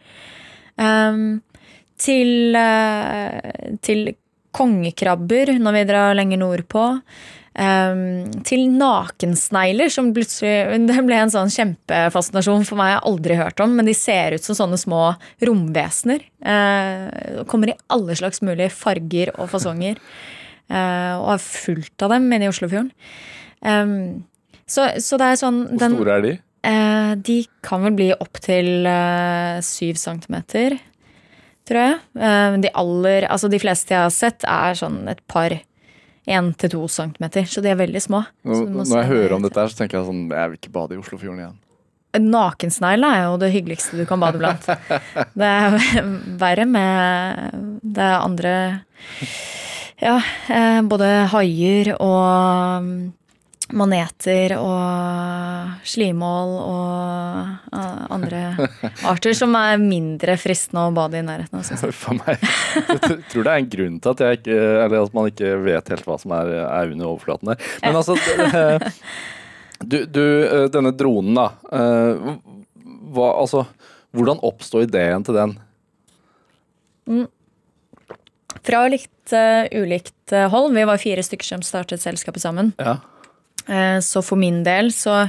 [0.81, 1.23] eh,
[2.01, 4.09] til, eh, til
[4.57, 6.87] kongekrabber når vi drar lenger nordpå.
[7.51, 12.93] Um, til nakensnegler, som plutselig Det ble en sånn kjempefascinasjon for meg.
[12.93, 15.01] Jeg har aldri hørt om, men de ser ut som sånne små
[15.43, 16.23] romvesener.
[16.47, 19.99] Uh, kommer i alle slags mulige farger og fasonger.
[20.71, 22.93] Uh, og er fullt av dem inne i Oslofjorden.
[23.67, 24.23] Um,
[24.71, 26.37] så, så, det er sånn Hvor store er de?
[26.63, 28.87] Uh, de kan vel bli opptil
[29.67, 30.79] syv centimeter,
[31.67, 31.99] tror jeg.
[32.63, 35.59] de aller Altså, de fleste jeg har sett, er sånn et par
[36.31, 37.49] én til cm, centimeter.
[37.51, 38.23] Så de er veldig små.
[38.47, 41.01] Når jeg hører om dette, her, så tenker jeg sånn Jeg vil ikke bade i
[41.01, 41.59] Oslofjorden igjen.
[42.19, 44.67] Nakensnegl er jo det hyggeligste du kan bade blant.
[45.39, 45.77] Det er
[46.41, 48.55] verre med det andre
[50.01, 50.17] Ja,
[50.51, 52.89] eh, både haier og
[53.77, 58.43] maneter og slimål og uh, andre
[59.11, 61.93] arter som er mindre fristende å bade i nærheten av.
[61.97, 62.41] For meg,
[62.91, 66.19] Jeg tror det er en grunn til at, ikke, at man ikke vet helt hva
[66.21, 67.69] som er, er under overflaten der.
[67.85, 68.17] Men altså
[69.81, 71.47] du, du, eh, Denne dronen, da.
[71.73, 72.33] Eh,
[73.11, 73.65] hva, altså,
[74.17, 75.55] hvordan oppsto ideen til den?
[77.11, 77.29] Mm.
[78.67, 80.75] Fra litt uh, ulikt hold.
[80.77, 82.75] Vi var fire stykker som startet selskapet sammen.
[82.79, 82.99] Ja.
[83.69, 85.27] Eh, så for min del så,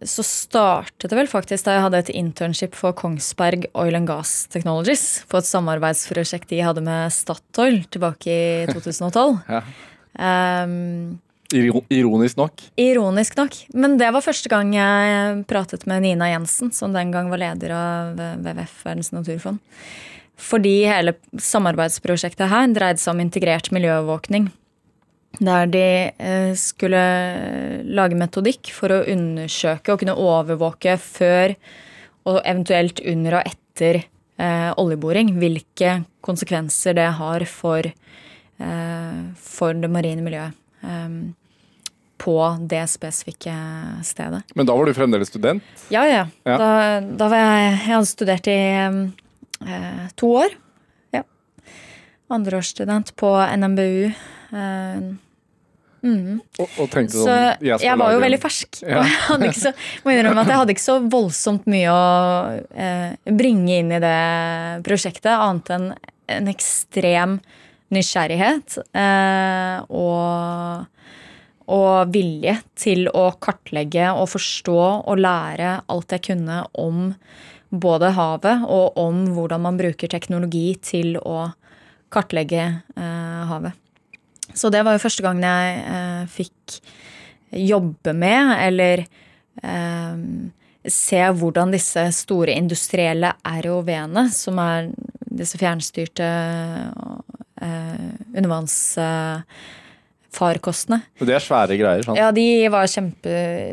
[0.00, 4.46] så startet det vel faktisk da jeg hadde et internship for Kongsberg Oil and Gas
[4.52, 5.24] Technologies.
[5.28, 9.36] På et samarbeidsprosjekt de hadde med Statoil tilbake i 2012.
[9.48, 9.62] ja.
[10.64, 11.20] um,
[11.52, 12.62] Ironisk nok?
[12.80, 13.56] Ironisk nok.
[13.76, 17.74] Men det var første gang jeg pratet med Nina Jensen, som den gang var leder
[17.76, 19.60] av WWF, Verdens naturfond.
[20.40, 24.48] Fordi hele samarbeidsprosjektet her dreide seg om integrert miljøovervåkning
[25.40, 27.02] Der de eh, skulle
[27.88, 31.54] lage metodikk for å undersøke og kunne overvåke før
[32.28, 39.90] og eventuelt under og etter eh, oljeboring hvilke konsekvenser det har for, eh, for det
[39.90, 40.58] marine miljøet.
[42.22, 42.36] På
[42.70, 43.52] det spesifikke
[44.06, 44.44] stedet.
[44.54, 45.62] Men da var du fremdeles student?
[45.90, 46.26] Ja, ja.
[46.46, 46.58] Ja.
[46.58, 46.68] Da,
[47.18, 48.58] da var jeg Jeg hadde studert i
[49.66, 50.54] eh, to år.
[51.14, 51.24] Ja.
[52.30, 54.12] Andreårsstudent på NMBU.
[54.52, 55.00] Eh,
[56.04, 56.38] mhm.
[56.60, 58.82] Og, og tenkte Så sånn jeg, skal var jo veldig fersk.
[58.84, 59.02] Ja.
[59.32, 62.06] Og jeg så, må innrømme at jeg hadde ikke så voldsomt mye å
[62.74, 64.16] eh, bringe inn i det
[64.86, 65.92] prosjektet, annet enn
[66.32, 67.40] en ekstrem
[67.92, 70.86] nysgjerrighet eh, og,
[71.76, 77.10] og vilje til å kartlegge og forstå og lære alt jeg kunne om
[77.72, 81.50] både havet og om hvordan man bruker teknologi til å
[82.12, 82.64] kartlegge
[82.96, 83.78] eh, havet.
[84.54, 86.80] Så det var jo første gangen jeg eh, fikk
[87.52, 89.04] jobbe med, eller
[89.62, 90.16] eh,
[90.88, 93.32] se hvordan disse store industrielle
[93.64, 94.88] ROV-ene, som er
[95.32, 96.26] disse fjernstyrte
[97.62, 102.02] eh, undervannsfarkostene Og Det er svære greier.
[102.06, 102.18] sant?
[102.18, 103.30] Ja, de var kjempe,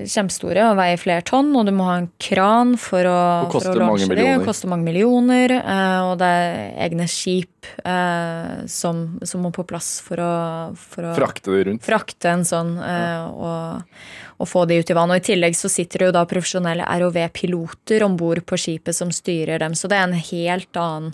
[0.09, 3.73] kjempestore og veier flere tonn, og du må ha en kran for å, Og koster
[3.73, 4.39] for å mange millioner.
[4.39, 5.47] og koster mange millioner.
[5.59, 6.43] eh, Og det er
[6.89, 10.33] egne skip eh, som, som må på plass for å,
[10.77, 11.83] for å Frakte det rundt.
[11.85, 13.97] frakte en sånn eh, og,
[14.39, 15.11] og få de ut i vann.
[15.11, 19.11] Og i tillegg så sitter det jo da profesjonelle ROV-piloter om bord på skipet som
[19.13, 21.11] styrer dem, så det er en helt annen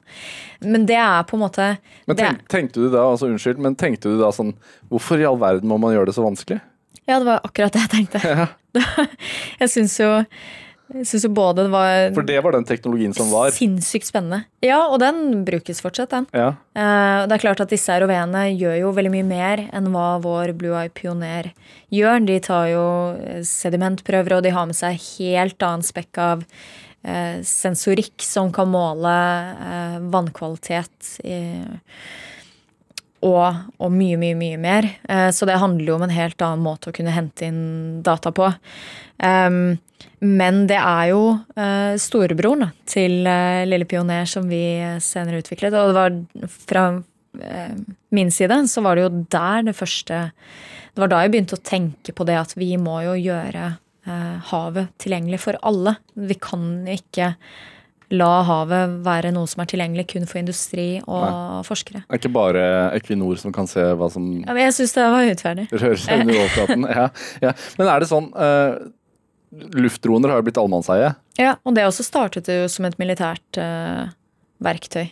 [0.61, 1.71] Men det er på en måte
[2.05, 4.53] Men tenk, tenkte du da altså unnskyld, men tenkte du da sånn
[4.91, 6.61] Hvorfor i all verden må man gjøre det så vanskelig?
[7.05, 8.47] Ja, det var akkurat det jeg tenkte.
[9.61, 10.07] jeg syns jo,
[10.93, 13.49] jeg synes jo både det var For det var den teknologien som var.
[13.51, 14.43] sinnssykt spennende.
[14.61, 16.27] Ja, og den brukes fortsatt, den.
[16.33, 16.49] Ja.
[16.75, 20.53] Eh, Det er klart at disse ROV-ene gjør jo veldig mye mer enn hva vår
[20.57, 21.51] Blue Eye Pioner
[21.91, 22.25] gjør.
[22.25, 22.85] De tar jo
[23.17, 26.45] eh, sedimentprøver, og de har med seg helt annen spekk av
[27.03, 29.15] eh, sensorikk som kan måle
[30.13, 31.39] vannkvalitet i,
[33.25, 34.87] og, og mye, mye, mye mer.
[35.09, 38.31] Eh, Så det handler jo om en helt annen måte å kunne hente inn data
[38.35, 38.51] på.
[39.17, 39.77] Um,
[40.25, 41.21] men det er jo
[41.57, 44.63] uh, storebroren til eh, Lille Pioner som vi
[45.03, 45.75] senere utviklet.
[45.75, 46.85] Og det var fra
[47.41, 47.75] eh,
[48.15, 50.21] min side så var det jo der det første
[50.95, 53.65] Det var da jeg begynte å tenke på det at vi må jo gjøre
[54.07, 55.97] eh, havet tilgjengelig for alle.
[56.15, 57.33] Vi kan ikke
[58.13, 62.03] la havet være noe som er tilgjengelig kun for industri og forskere.
[62.05, 62.65] Det er ikke bare
[62.97, 65.65] Equinor som kan se hva som Ja, men jeg syns det var urettferdig.
[65.83, 66.87] rører seg under overflaten.
[66.95, 67.09] Ja,
[67.41, 67.51] ja.
[67.79, 68.77] Men er det sånn uh,
[69.75, 71.13] Luftdroner har jo blitt allemannseie.
[71.39, 74.11] Ja, og det også startet jo som et militært uh,
[74.63, 75.07] verktøy.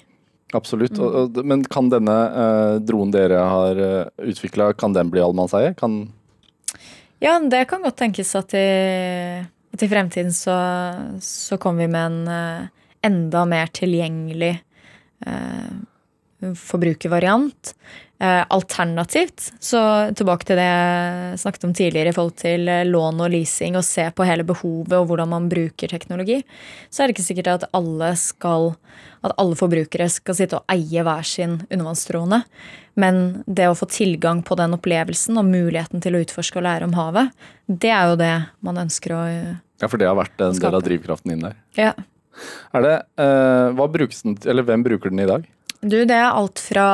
[0.53, 0.99] Absolutt.
[1.01, 5.73] Og, og, men kan denne uh, dronen dere har uh, utvikla, kan den bli allemannseie?
[5.79, 6.05] Kan
[7.23, 8.67] Ja, det kan godt tenkes at i,
[9.73, 10.55] at i fremtiden så,
[11.23, 12.69] så kommer vi med en
[13.03, 14.53] enda mer tilgjengelig
[15.25, 17.73] eh, forbrukervariant.
[18.23, 19.79] Eh, alternativt, så
[20.15, 23.83] tilbake til det jeg snakket om tidligere i forhold til eh, lån og leasing, og
[23.83, 26.37] se på hele behovet og hvordan man bruker teknologi,
[26.87, 28.71] så er det ikke sikkert at alle skal
[29.23, 32.41] at alle forbrukere skal sitte og eie hver sin undervannsdrone.
[32.99, 36.87] Men det å få tilgang på den opplevelsen og muligheten til å utforske og lære
[36.87, 37.31] om havet,
[37.67, 39.21] det er jo det man ønsker å
[39.81, 41.55] Ja, for det har vært en del av drivkraften din der.
[41.79, 41.91] Ja.
[42.73, 45.49] Er det, uh, Hvem bruker den i dag?
[45.83, 46.87] Du, det er alt fra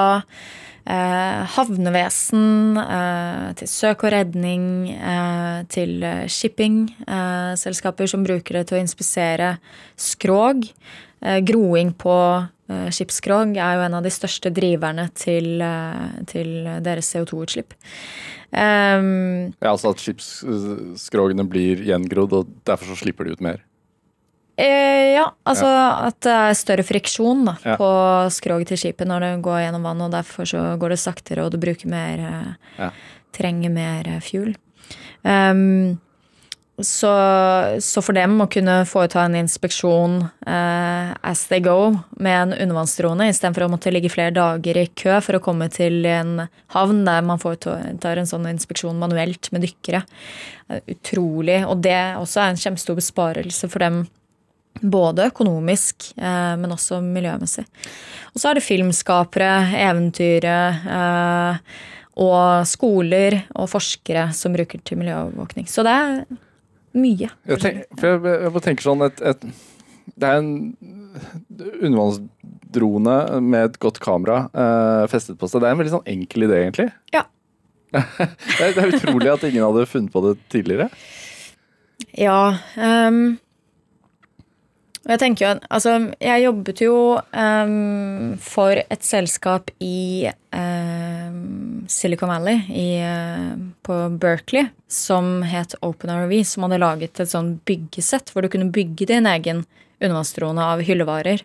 [0.89, 4.63] eh, havnevesen eh, til søk og redning
[4.95, 9.51] eh, til eh, shippingselskaper som bruker det til å inspisere
[9.99, 10.65] skrog.
[11.21, 12.17] Eh, groing på
[12.71, 16.53] eh, skipsskrog er jo en av de største driverne til, eh, til
[16.85, 17.77] deres CO2-utslipp.
[18.49, 23.61] Um, Ja, altså At skipsskrogene blir gjengrodd, og derfor så slipper de ut mer.
[24.59, 25.69] Eh, ja, altså
[26.09, 27.77] at det er større friksjon da, Ja.
[27.79, 27.87] på
[28.35, 31.51] skroget til skipet når det går gjennom vann, og derfor så går det saktere, og
[31.53, 32.91] du bruker mer eh, Ja.
[33.31, 34.55] Trenger mer eh, fuel.
[35.23, 35.99] Ehm,
[36.79, 37.11] så,
[37.83, 43.27] så for dem å kunne foreta en inspeksjon eh, as they go med en undervannsdrone,
[43.29, 47.21] istedenfor å måtte ligge flere dager i kø for å komme til en havn der
[47.27, 50.03] man foretar en sånn inspeksjon manuelt med dykkere.
[50.69, 51.61] Eh, Utrolig.
[51.67, 54.05] Og det også er en kjempestor besparelse for dem
[54.81, 57.65] både økonomisk, eh, men også miljømessig.
[58.33, 60.57] Og så er det filmskapere, eventyre
[60.97, 61.79] eh,
[62.19, 65.67] og skoler og forskere som bruker til miljøovervåkning.
[65.71, 66.21] Så det er
[66.99, 67.29] mye.
[67.47, 69.43] Jeg, tenk, jeg, jeg bare tenker sånn et, et,
[70.15, 70.51] Det er en
[71.79, 75.63] undervannsdrone med et godt kamera eh, festet på seg.
[75.63, 76.89] Det er en veldig sånn enkel idé, egentlig.
[77.15, 77.25] Ja.
[77.93, 78.03] det,
[78.61, 80.89] er, det er utrolig at ingen hadde funnet på det tidligere.
[82.17, 82.57] Ja.
[82.75, 83.39] Um,
[85.09, 92.29] og jeg tenker jo Altså, jeg jobbet jo um, for et selskap i um, Silicon
[92.29, 98.45] Valley, i, uh, på Berkeley, som het OpenRV, som hadde laget et sånn byggesett hvor
[98.45, 99.63] du kunne bygge din egen
[99.97, 101.41] undervannsdrone av hyllevarer.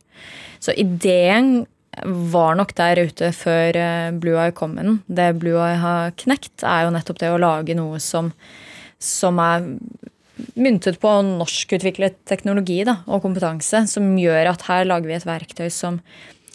[0.60, 1.64] Så ideen
[2.04, 5.00] var nok der ute før uh, Blue Eye kom med den.
[5.08, 8.34] Det Blue Eye har knekt, er jo nettopp det å lage noe som,
[9.00, 9.72] som er
[10.58, 15.68] myntet på norskutviklet teknologi da, og kompetanse, som gjør at her lager vi et verktøy
[15.72, 16.00] som,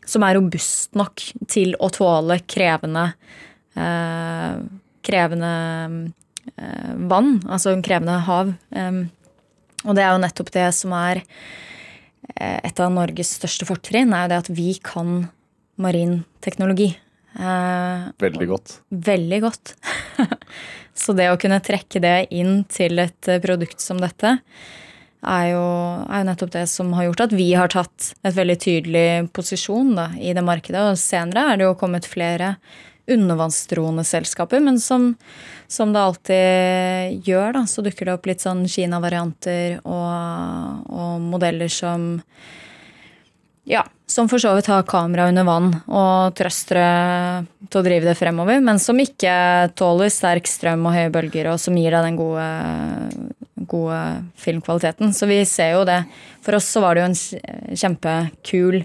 [0.07, 3.11] som er robust nok til å tåle krevende
[3.79, 4.59] eh,
[5.05, 5.53] krevende
[6.55, 8.53] eh, vann, altså krevende hav.
[8.75, 9.01] Eh,
[9.85, 11.23] og det er jo nettopp det som er
[12.35, 15.29] eh, et av Norges største fortrinn, er jo det at vi kan
[15.79, 16.91] marin teknologi.
[17.39, 18.79] Eh, veldig godt.
[18.89, 19.75] Veldig godt.
[20.99, 24.37] Så det å kunne trekke det inn til et eh, produkt som dette,
[25.19, 25.63] er jo,
[26.07, 29.91] er jo, nettopp det som har gjort at vi har tatt et veldig tydelig posisjon
[29.97, 30.85] da, i det markedet.
[30.91, 32.53] Og senere er det jo kommet flere
[33.09, 35.11] undervannsdroneselskaper, men som,
[35.67, 41.71] som, det alltid gjør, da, så dukker det opp litt sånn Kina-varianter og, og modeller
[41.73, 42.11] som
[43.69, 48.17] ja, som for så vidt har kamera under vann og trøstere til å drive det
[48.17, 52.17] fremover, men som ikke tåler sterk strøm og høye bølger, og som gir deg den
[52.17, 52.47] gode,
[53.69, 54.01] gode
[54.41, 55.13] filmkvaliteten.
[55.13, 56.01] Så vi ser jo det.
[56.45, 58.81] For oss så var det jo en kjempekul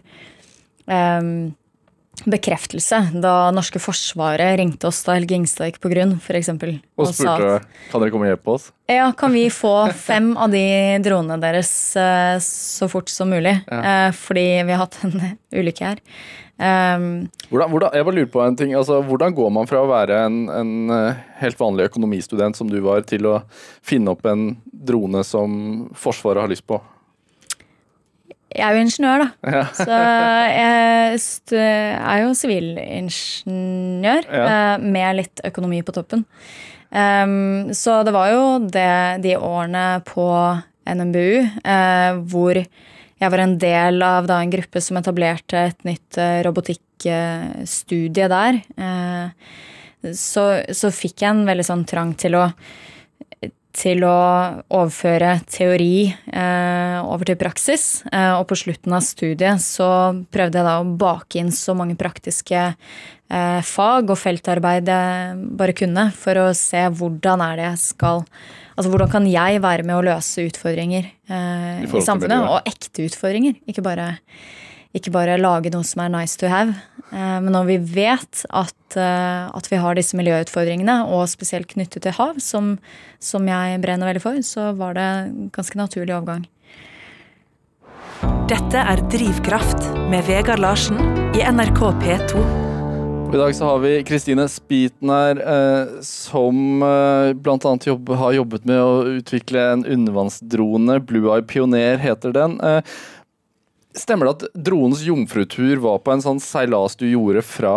[0.84, 1.32] um,
[2.24, 6.52] bekreftelse da norske forsvaret ringte oss da Helge Ingstad gikk på grunn, f.eks.
[6.54, 8.70] Og spurte at, kan dere komme og hjelpe oss?
[8.90, 10.64] Ja, kan vi få fem av de
[11.04, 13.56] dronene deres uh, så fort som mulig?
[13.68, 14.08] Ja.
[14.08, 15.18] Uh, fordi vi har hatt en
[15.60, 16.02] ulykke her.
[16.54, 18.74] Um, hvordan, hvordan, jeg bare lurer på en ting.
[18.78, 22.78] Altså, hvordan går man fra å være en, en, eh, helt vanlig økonomistudent som du
[22.84, 23.40] var, til å
[23.82, 26.78] finne opp en drone som Forsvaret har lyst på?
[28.54, 29.28] Jeg er jo ingeniør, da.
[29.56, 29.64] Ja.
[29.84, 34.44] så jeg er jo sivilingeniør ja.
[34.44, 36.22] Eh, med litt økonomi på toppen.
[36.94, 40.28] Um, så det var jo det, de årene på
[40.86, 46.18] NMBU uh, hvor jeg var en del av da, en gruppe som etablerte et nytt
[46.20, 48.60] uh, robotikkstudie der.
[48.78, 49.26] Uh,
[50.14, 52.44] så, så fikk jeg en veldig sånn trang til å
[53.74, 54.14] til å
[54.70, 58.04] overføre teori eh, over til praksis.
[58.10, 59.88] Eh, og på slutten av studiet så
[60.32, 65.76] prøvde jeg da å bake inn så mange praktiske eh, fag og feltarbeid jeg bare
[65.76, 68.22] kunne, for å se hvordan er det jeg skal
[68.74, 72.42] Altså hvordan kan jeg være med å løse utfordringer eh, i, i samfunnet?
[72.50, 74.08] Og ekte utfordringer, ikke bare
[74.94, 76.74] ikke bare lage noe som er nice to have.
[77.10, 82.06] Eh, men når vi vet at, eh, at vi har disse miljøutfordringene, og spesielt knyttet
[82.06, 82.76] til hav, som,
[83.18, 85.08] som jeg brenner veldig for, så var det
[85.54, 86.46] ganske naturlig overgang.
[88.50, 91.00] Dette er Drivkraft med Vegard Larsen
[91.34, 92.44] i NRK P2.
[93.34, 97.72] I dag så har vi Kristine Spiten her, eh, som eh, bl.a.
[97.82, 101.00] Jobb, har jobbet med å utvikle en undervannsdrone.
[101.08, 102.54] Blue Eye Pioner heter den.
[102.62, 102.94] Eh,
[103.94, 107.76] Stemmer det at dronens jomfrutur var på en sånn seilas du gjorde fra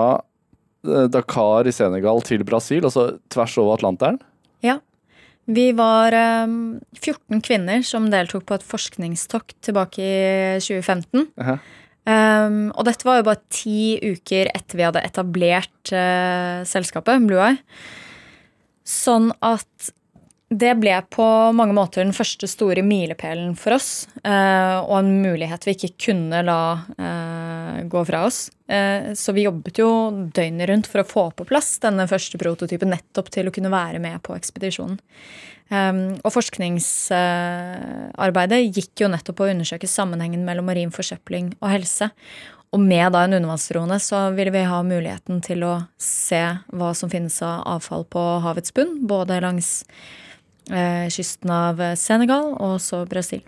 [0.87, 4.19] eh, Dakar i Senegal til Brasil, altså tvers over Atlanteren?
[4.65, 4.79] Ja.
[5.47, 6.11] Vi var
[6.43, 11.29] um, 14 kvinner som deltok på et forskningstokt tilbake i 2015.
[11.39, 11.59] Uh -huh.
[12.47, 17.39] um, og dette var jo bare ti uker etter vi hadde etablert uh, selskapet Blue
[17.39, 17.63] Eye.
[18.83, 19.91] Sånn at
[20.47, 24.07] det ble på mange måter den første store milepælen for oss.
[24.23, 28.47] Eh, og en mulighet vi ikke kunne la eh, gå fra oss.
[28.71, 29.89] Eh, så vi jobbet jo
[30.31, 33.99] døgnet rundt for å få på plass denne første prototypen nettopp til å kunne være
[34.03, 34.99] med på ekspedisjonen.
[35.67, 42.07] Og forskningsarbeidet gikk jo nettopp på å undersøke sammenhengen mellom marin forsøpling og helse.
[42.71, 46.39] Og med da en undervannsdrone så ville vi ha muligheten til å se
[46.71, 49.83] hva som finnes av avfall på havets bunn, både langs
[50.67, 53.41] kysten av Senegal og så Brasil.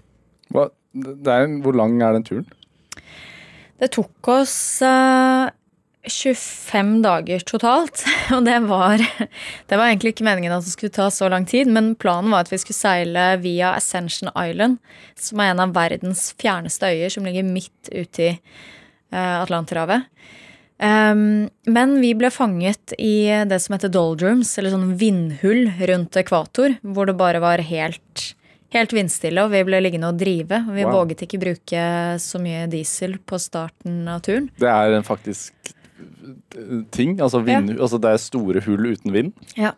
[0.54, 2.48] Hva, er, hvor lang er den turen?
[3.80, 5.52] Det tok oss eh,
[6.10, 8.04] 25 dager totalt.
[8.36, 11.72] Og det var, det var egentlig ikke meningen at det skulle ta så lang tid,
[11.72, 14.80] men planen var at vi skulle seile via Ascension Island,
[15.20, 20.10] som er en av verdens fjerneste øyer, som ligger midt ute i eh, Atlanterhavet.
[20.80, 26.78] Um, men vi ble fanget i det som heter doldrums, eller sånn vindhull rundt ekvator,
[26.82, 28.30] hvor det bare var helt,
[28.76, 30.62] helt vindstille, og vi ble liggende og drive.
[30.70, 31.02] Og vi wow.
[31.02, 31.84] våget ikke bruke
[32.24, 34.48] så mye diesel på starten av turen.
[34.62, 35.76] Det er en faktisk
[36.96, 37.20] ting?
[37.20, 39.34] Altså, vind, altså det er store hull uten vind?
[39.60, 39.74] Ja.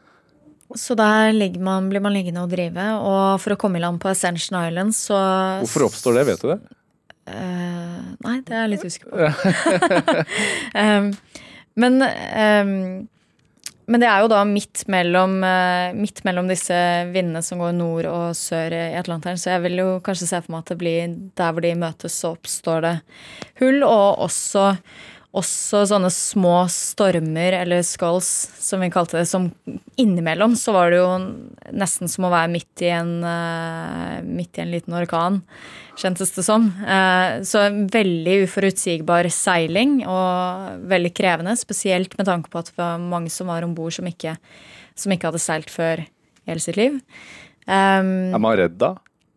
[0.77, 2.85] Så der man, blir man liggende og drive.
[3.01, 5.17] Og for å komme i land på Ascension Island, så
[5.63, 6.59] Hvorfor oppstår det, vet du det?
[7.31, 9.17] Uh, nei, det er jeg litt usikker på.
[10.75, 11.11] um,
[11.81, 12.73] men, um,
[13.91, 16.75] men det er jo da midt mellom, uh, midt mellom disse
[17.11, 20.55] vindene som går nord og sør i Atlanteren, så jeg vil jo kanskje se for
[20.55, 22.97] meg at det blir der hvor de møtes, så oppstår det
[23.63, 23.81] hull.
[23.87, 24.69] Og også
[25.31, 28.27] også sånne små stormer, eller skulls,
[28.59, 29.47] som vi kalte det, som
[29.99, 31.11] innimellom så var det jo
[31.71, 35.39] nesten som å være midt i en, uh, midt i en liten orkan,
[36.01, 36.67] kjentes det som.
[37.45, 43.01] Så så veldig uforutsigbar seiling og veldig krevende, spesielt med tanke på at det var
[43.01, 46.01] mange som var om bord som, som, ikke hadde seilt før
[46.49, 46.97] hele sitt liv.
[47.67, 48.95] Um, er man redd da?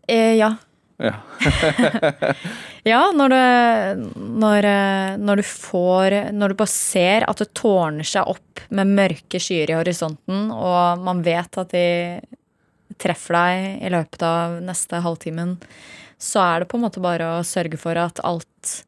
[0.08, 0.54] Eh, ja.
[0.96, 1.14] Ja.
[2.92, 4.68] ja, når, du, når,
[5.18, 9.72] når, du får Når du bare ser at det tårner seg opp med mørke skyer
[9.72, 11.88] i horisonten, og man vet at de
[13.00, 15.56] treffer deg i løpet av neste halvtimen,
[16.24, 18.80] så er det på en måte bare å sørge for at alt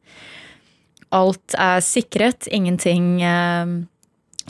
[1.14, 2.48] Alt er sikret.
[2.50, 3.66] Ingenting eh,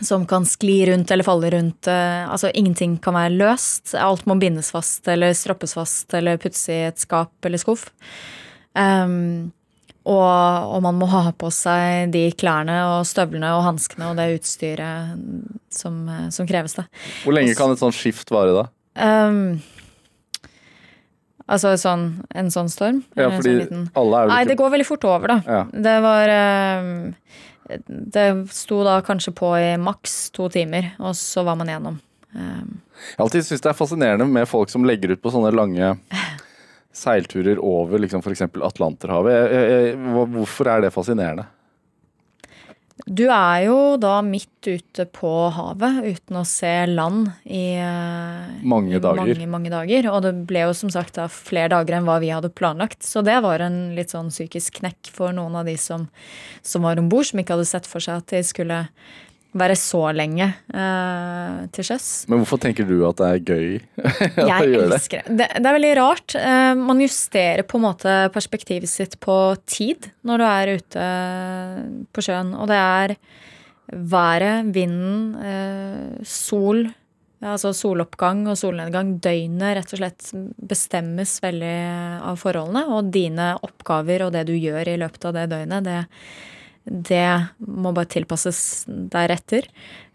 [0.01, 1.87] som kan skli rundt eller falle rundt.
[1.87, 3.93] Eh, altså Ingenting kan være løst.
[3.95, 7.91] Alt må bindes fast eller stroppes fast eller puttes i et skap eller skuff.
[8.73, 9.53] Um,
[10.07, 14.29] og, og, man må ha på seg de klærne og støvlene og hanskene og det
[14.37, 15.17] utstyret
[15.73, 16.77] som, som kreves.
[16.79, 16.87] da.
[17.25, 18.69] Hvor lenge kan et sånt skift vare, da?
[18.97, 19.59] Um,
[21.47, 23.03] altså sånn, en sånn storm?
[23.19, 25.39] Ja, fordi sånn alle er jo Nei, det går veldig fort over, da.
[25.47, 25.61] Ja.
[25.87, 26.97] Det var um,
[27.89, 32.01] det sto da kanskje på i maks to timer, og så var man gjennom.
[32.37, 35.95] Um, jeg alltid syns det er fascinerende med folk som legger ut på sånne lange
[37.05, 38.47] seilturer over liksom f.eks.
[38.67, 39.97] Atlanterhavet.
[40.37, 41.47] Hvorfor er det fascinerende?
[43.05, 48.97] Du er jo da midt ute på havet uten å se land i eh, mange
[48.97, 49.21] dager.
[49.21, 50.09] Mange, mange dager.
[50.15, 53.05] Og det ble jo som sagt da flere dager enn hva vi hadde planlagt.
[53.05, 56.09] Så det var en litt sånn psykisk knekk for noen av de som,
[56.65, 58.87] som var om bord, som ikke hadde sett for seg at de skulle
[59.59, 62.09] være så lenge uh, til sjøs.
[62.31, 63.69] Men hvorfor tenker du at det er gøy
[64.51, 65.39] Jeg elsker det.
[65.41, 65.49] det.
[65.59, 66.37] Det er veldig rart.
[66.37, 69.39] Uh, man justerer på en måte perspektivet sitt på
[69.69, 71.09] tid når du er ute
[72.13, 72.55] på sjøen.
[72.57, 73.17] Og det er
[73.93, 76.87] været, vinden, uh, sol.
[77.47, 79.17] Altså soloppgang og solnedgang.
[79.23, 81.77] Døgnet rett og slett bestemmes veldig
[82.33, 82.87] av forholdene.
[82.97, 86.03] Og dine oppgaver og det du gjør i løpet av det døgnet, det
[86.87, 87.29] det
[87.59, 89.67] må bare tilpasses deretter.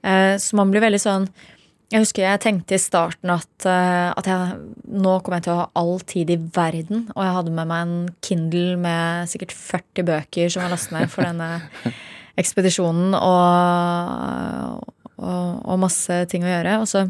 [0.07, 1.27] Eh, så man blir veldig sånn
[1.91, 4.53] Jeg husker jeg tenkte i starten at, eh, at jeg,
[4.87, 7.09] nå kommer jeg til å ha all tid i verden.
[7.17, 11.11] Og jeg hadde med meg en Kindle med sikkert 40 bøker som var lastet ned
[11.11, 11.49] for denne
[12.41, 13.11] ekspedisjonen.
[13.19, 14.87] Og,
[15.19, 16.79] og, og, masse ting å gjøre.
[16.79, 17.09] Og så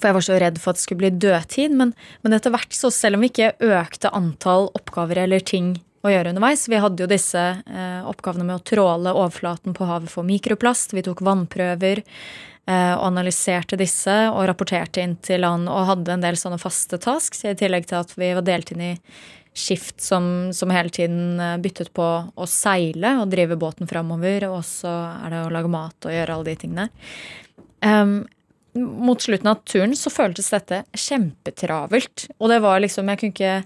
[0.00, 1.76] for jeg var så redd for at det skulle bli dødtid.
[1.76, 1.92] Men,
[2.24, 6.32] men etter hvert, så selv om vi ikke økte antall oppgaver eller ting å gjøre
[6.32, 6.64] underveis.
[6.70, 10.94] Vi hadde jo disse eh, oppgavene med å tråle overflaten på havet for mikroplast.
[10.96, 16.24] Vi tok vannprøver eh, og analyserte disse og rapporterte inn til land og hadde en
[16.24, 18.92] del sånne faste tasks, i tillegg til at vi var delt inn i
[19.54, 24.48] skift som, som hele tiden eh, byttet på å seile og drive båten framover.
[24.50, 24.92] Og så
[25.22, 26.88] er det å lage mat og gjøre alle de tingene.
[27.82, 28.22] Um,
[28.74, 32.30] mot slutten av turen så føltes dette kjempetravelt.
[32.38, 33.56] Og det var liksom Jeg kunne ikke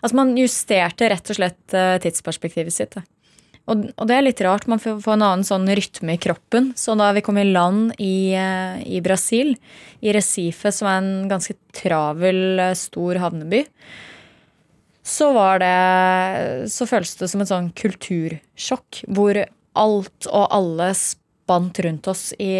[0.00, 2.98] Altså, man justerte rett og slett eh, tidsperspektivet sitt.
[3.68, 4.68] Og, det er litt rart.
[4.70, 6.72] Man får, en annen sånn rytme i kroppen.
[6.78, 9.54] Så da vi kom i land i, eh, i Brasil,
[10.00, 13.66] i Recife, som er en ganske travel, eh, stor havneby,
[15.08, 19.04] så var det Så føltes det som et sånn kultursjokk.
[19.08, 19.44] Hvor
[19.74, 22.52] alt og alle spant rundt oss i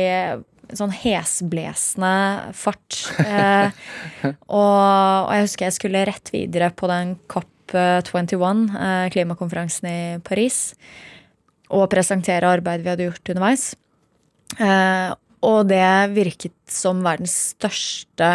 [0.76, 2.98] sånn hesblesende fart.
[3.22, 3.70] Eh,
[4.28, 10.60] og, og, jeg husker jeg skulle rett videre på den COP21, eh, klimakonferansen i Paris,
[11.68, 13.66] og presentere arbeidet vi hadde gjort underveis.
[14.58, 15.10] Eh,
[15.48, 18.30] og det virket som verdens største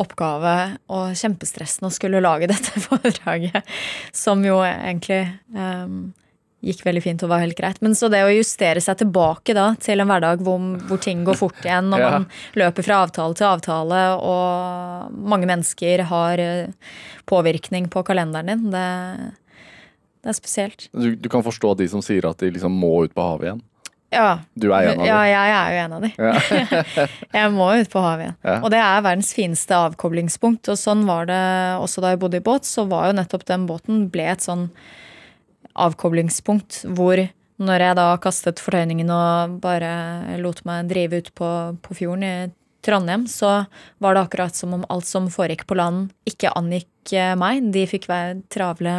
[0.00, 0.54] oppgave
[0.90, 3.62] og kjempestressende å skulle lage dette foredraget,
[4.14, 5.24] som jo egentlig
[5.54, 6.12] um,
[6.64, 7.80] gikk veldig fint og var helt greit.
[7.84, 11.38] Men så det å justere seg tilbake da til en hverdag hvor, hvor ting går
[11.38, 12.10] fort igjen, og ja.
[12.16, 12.26] man
[12.58, 16.96] løper fra avtale til avtale, og mange mennesker har eh,
[17.30, 18.88] påvirkning på kalenderen din, det,
[20.24, 20.88] det er spesielt.
[20.92, 23.62] Du, du, kan forstå de som sier at de liksom må ut på havet igjen?
[24.14, 24.28] Ja.
[24.54, 25.08] Du er en av dem?
[25.08, 26.12] Ja, jeg er jo en av dem.
[26.18, 27.06] Ja.
[27.40, 28.36] jeg må ut på havet igjen.
[28.46, 28.58] Ja.
[28.60, 30.70] Og det er verdens fineste avkoblingspunkt.
[30.70, 31.40] Og sånn var det
[31.82, 32.68] også da jeg bodde i båt.
[32.68, 34.68] Så var jo nettopp den båten ble et sånn
[35.74, 37.20] avkoblingspunkt hvor
[37.62, 41.50] når jeg da kastet fortøyningen og bare lot meg drive ut på,
[41.84, 42.34] på fjorden i
[42.84, 43.64] Trondheim, så
[44.02, 47.70] var det akkurat som om alt som foregikk på land, ikke angikk eh, meg.
[47.72, 48.96] De fikk være travle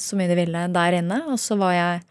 [0.00, 2.02] så mye de ville der inne, og så var jeg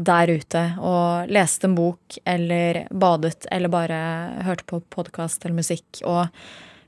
[0.00, 4.00] der ute og leste en bok eller badet eller bare
[4.46, 6.30] hørte på podkast eller musikk og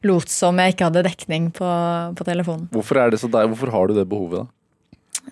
[0.07, 1.69] lot som jeg ikke hadde dekning på,
[2.17, 2.71] på telefonen.
[2.73, 3.51] Hvorfor er der?
[3.51, 4.62] Hvorfor har du det behovet, da?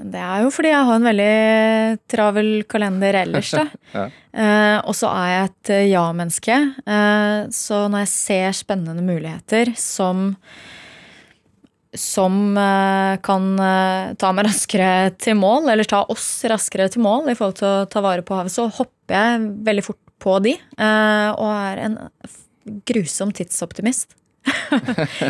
[0.00, 3.64] Det er jo fordi jeg har en veldig travel kalender ellers, da.
[3.96, 4.04] Ja.
[4.32, 6.58] eh, og så er jeg et eh, ja-menneske.
[6.86, 10.30] Eh, så når jeg ser spennende muligheter som
[11.98, 17.32] som eh, kan eh, ta meg raskere til mål, eller ta oss raskere til mål
[17.32, 20.52] i forhold til å ta vare på havet, så hopper jeg veldig fort på de.
[20.54, 21.98] eh, og er en
[22.86, 24.14] grusom tidsoptimist.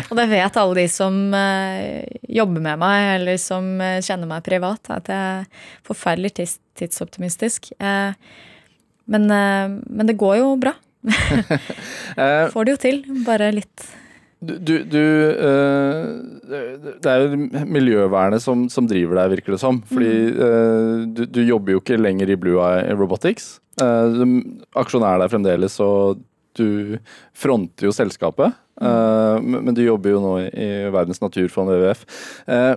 [0.09, 4.45] Og det vet alle de som eh, jobber med meg, eller som eh, kjenner meg
[4.45, 7.73] privat, at jeg er forferdelig tids tidsoptimistisk.
[7.83, 8.13] Eh,
[9.11, 10.71] men, men det går jo bra.
[12.53, 13.01] Får det jo til.
[13.25, 13.83] Bare litt
[14.39, 15.01] Du, du, du
[17.01, 19.81] Det er jo miljøvernet som, som driver deg, virker det som.
[19.91, 23.57] Fordi eh, du, du jobber jo ikke lenger i Blue Eye Robotics.
[23.81, 26.21] Aksjonær der fremdeles, og
[26.57, 26.99] du
[27.37, 28.55] fronter jo selskapet.
[28.81, 32.05] Eh, men du jobber jo nå i, Verdens naturfond, WWF.
[32.47, 32.73] Eh,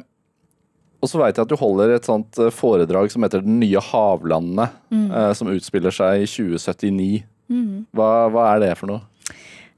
[1.04, 3.82] og så veit jeg at du holder et sånt eh, foredrag som heter Den nye
[3.92, 7.24] havlandene, eh, som utspiller seg i 2079.
[7.94, 9.04] Hva, hva er det for noe?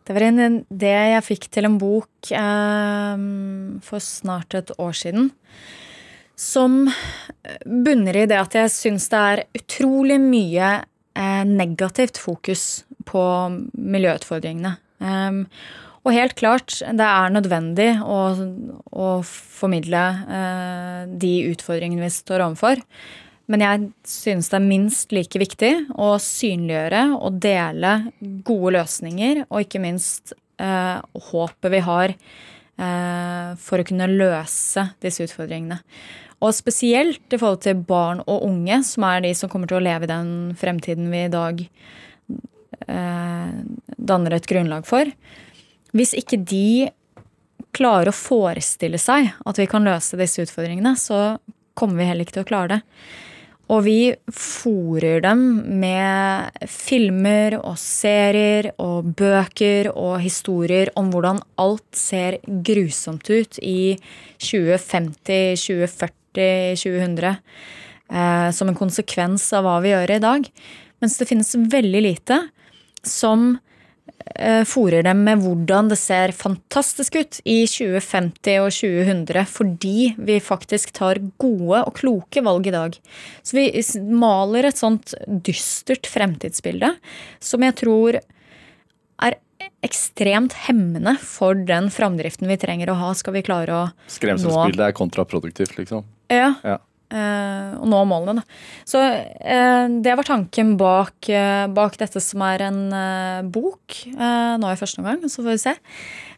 [0.07, 3.25] Det var en en idé jeg fikk til en bok eh,
[3.83, 5.33] for snart et år siden.
[6.39, 6.85] Som
[7.65, 10.69] bunner i det at jeg syns det er utrolig mye
[11.17, 13.25] eh, negativt fokus på
[13.73, 14.77] miljøutfordringene.
[15.01, 15.45] Um,
[16.07, 18.19] og helt klart, det er nødvendig å,
[18.95, 22.83] å formidle eh, de utfordringene vi står overfor.
[23.51, 27.97] Men jeg synes det er minst like viktig å synliggjøre og dele
[28.47, 31.03] gode løsninger, og ikke minst eh,
[31.33, 35.81] håpet vi har eh, for å kunne løse disse utfordringene.
[36.39, 39.87] Og spesielt i forhold til barn og unge, som er de som kommer til å
[39.89, 41.95] leve i den fremtiden vi i dag eh,
[42.87, 45.09] danner et grunnlag for.
[45.97, 46.89] Hvis ikke de
[47.77, 51.39] klarer å forestille seg at vi kan løse disse utfordringene, så
[51.77, 52.83] kommer vi heller ikke til å klare det.
[53.67, 54.01] Og vi
[54.31, 55.41] fòrer dem
[55.81, 63.97] med filmer og serier og bøker og historier om hvordan alt ser grusomt ut i
[64.39, 67.43] 2050, 2040, 2000.
[68.07, 70.47] Eh, som en konsekvens av hva vi gjør i dag.
[71.03, 72.39] Mens det finnes veldig lite
[73.07, 73.57] som
[74.35, 80.39] eh, fòrer dem med hvordan det ser fantastisk ut i 2050 og 2100, fordi vi
[80.43, 82.99] faktisk tar gode og kloke valg i dag.
[83.47, 83.69] Så vi
[84.13, 86.95] maler et sånt dystert fremtidsbilde
[87.43, 89.39] som jeg tror er
[89.87, 94.85] ekstremt hemmende for den framdriften vi trenger å ha, skal vi klare å nå Skremselsbildet
[94.89, 96.05] er kontraproduktivt, liksom.
[96.33, 96.53] ja.
[96.67, 96.81] Ja.
[97.07, 98.63] Eh, og nå målene, da.
[98.89, 104.55] Så eh, det var tanken bak, eh, bak dette som er en eh, bok eh,
[104.59, 105.75] nå i første omgang, så får vi se.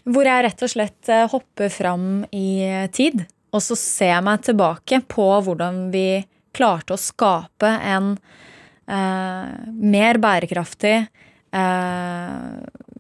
[0.09, 2.51] Hvor jeg rett og slett eh, hopper fram i
[2.93, 3.25] tid.
[3.57, 6.21] Og så ser jeg meg tilbake på hvordan vi
[6.57, 8.17] klarte å skape en
[8.89, 10.95] mer bærekraftig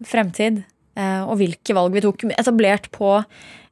[0.05, 0.59] fremtid.
[1.01, 2.25] og hvilke valg vi tok.
[2.37, 3.15] Etablert på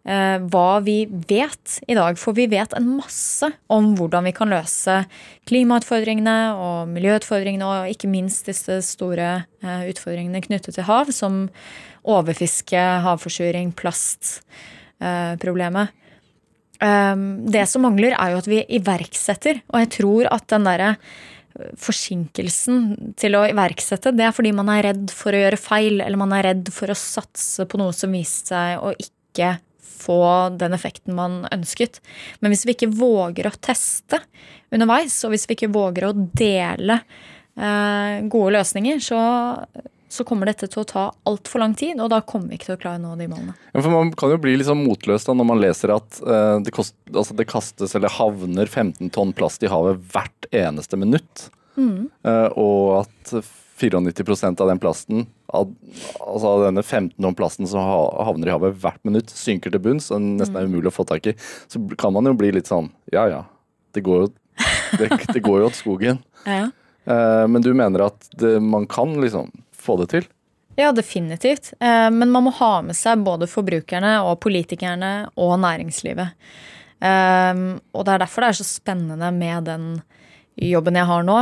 [0.07, 2.15] hva vi vet i dag.
[2.21, 4.95] For vi vet en masse om hvordan vi kan løse
[5.51, 9.29] klimautfordringene og miljøutfordringene, og ikke minst disse store
[9.65, 11.49] eh, utfordringene knyttet til hav, som
[12.07, 15.89] overfiske, havforsuring, plastproblemet.
[16.77, 19.55] Um, det som mangler, er jo at vi iverksetter.
[19.73, 20.91] Og jeg tror at den derre
[21.81, 26.19] forsinkelsen til å iverksette, det er fordi man er redd for å gjøre feil, eller
[26.21, 29.57] man er redd for å satse på noe som viste seg å ikke
[29.97, 30.21] få
[30.61, 32.01] den effekten man ønsket.
[32.41, 34.21] Men hvis vi ikke våger å teste
[34.75, 39.21] underveis, og hvis vi ikke våger å dele eh, gode løsninger, så,
[40.09, 42.79] så kommer dette til å ta altfor lang tid, og da kommer vi ikke til
[42.79, 43.57] å klare å nå de målene.
[43.73, 46.75] Ja, for Man kan jo bli sånn motløs da når man leser at eh, det,
[46.77, 51.49] kost, altså det kastes eller havner 15 tonn plast i havet hvert eneste minutt.
[51.77, 53.37] Eh, og at
[53.77, 55.69] 94% av den plasten, av,
[56.21, 57.85] altså av denne 15 tonn plasten som
[58.27, 61.27] havner i havet hvert minutt, synker til bunns og nesten er umulig å få tak
[61.29, 61.35] i.
[61.69, 63.43] Så kan man jo bli litt sånn ja ja,
[63.93, 64.31] det går jo,
[64.99, 66.23] det, det går jo åt skogen.
[66.47, 66.69] Ja.
[67.11, 70.25] Eh, men du mener at det, man kan liksom få det til?
[70.79, 71.73] Ja, definitivt.
[71.81, 76.35] Eh, Men man må ha med seg både forbrukerne og politikerne og næringslivet.
[77.01, 77.63] Eh,
[77.93, 79.89] Og det er derfor det er så spennende med den
[80.57, 81.39] jobben jeg har nå.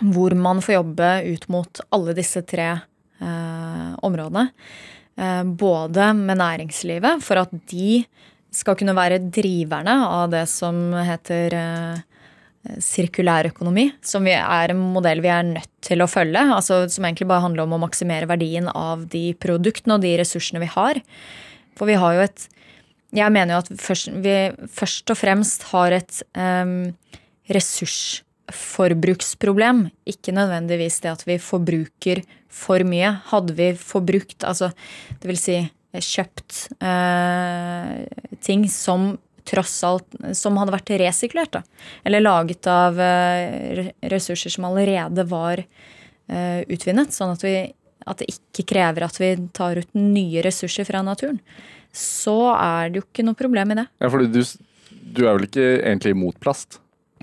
[0.00, 4.50] Hvor man får jobbe ut mot alle disse tre eh, områdene.
[5.16, 8.02] Eh, både med næringslivet, for at de
[8.56, 12.04] skal kunne være driverne av det som heter eh,
[12.82, 16.42] sirkulærøkonomi, som er en modell vi er nødt til å følge.
[16.56, 20.62] altså Som egentlig bare handler om å maksimere verdien av de produktene og de ressursene
[20.62, 21.00] vi har.
[21.78, 22.48] For vi har jo et
[23.14, 26.90] Jeg mener jo at først, vi først og fremst har et um,
[28.46, 29.88] ressursforbruksproblem.
[30.06, 33.20] Ikke nødvendigvis det at vi forbruker for mye.
[33.30, 34.70] Hadde vi forbrukt, altså
[35.20, 35.58] det vil si
[35.96, 38.06] kjøpt eh,
[38.44, 39.16] ting som
[39.46, 41.52] tross alt som hadde vært resirkulert.
[41.52, 41.62] Da.
[42.04, 47.14] Eller laget av eh, ressurser som allerede var eh, utvinnet.
[47.14, 47.72] Sånn at, vi,
[48.06, 51.40] at det ikke krever at vi tar ut nye ressurser fra naturen
[51.96, 53.86] så er det jo ikke noe problem i det.
[54.04, 54.42] Ja, for du,
[55.16, 56.76] du er vel ikke egentlig imot plast?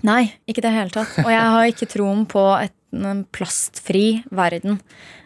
[0.03, 1.13] Nei, ikke i det hele tatt.
[1.23, 4.79] Og jeg har ikke troen på et, en plastfri verden.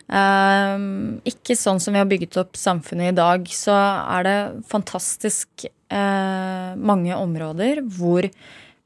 [0.08, 4.38] Um, ikke sånn som vi har bygget opp samfunnet i dag, så er det
[4.70, 8.30] fantastisk uh, mange områder hvor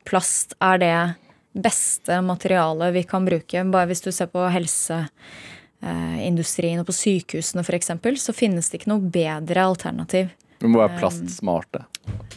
[0.08, 1.16] plast er det
[1.52, 3.64] beste materialet vi kan bruke.
[3.70, 7.92] Bare hvis du ser på helseindustrien og på sykehusene f.eks.,
[8.24, 10.26] så finnes det ikke noe bedre alternativ
[10.62, 11.86] vi må være plastsmarte.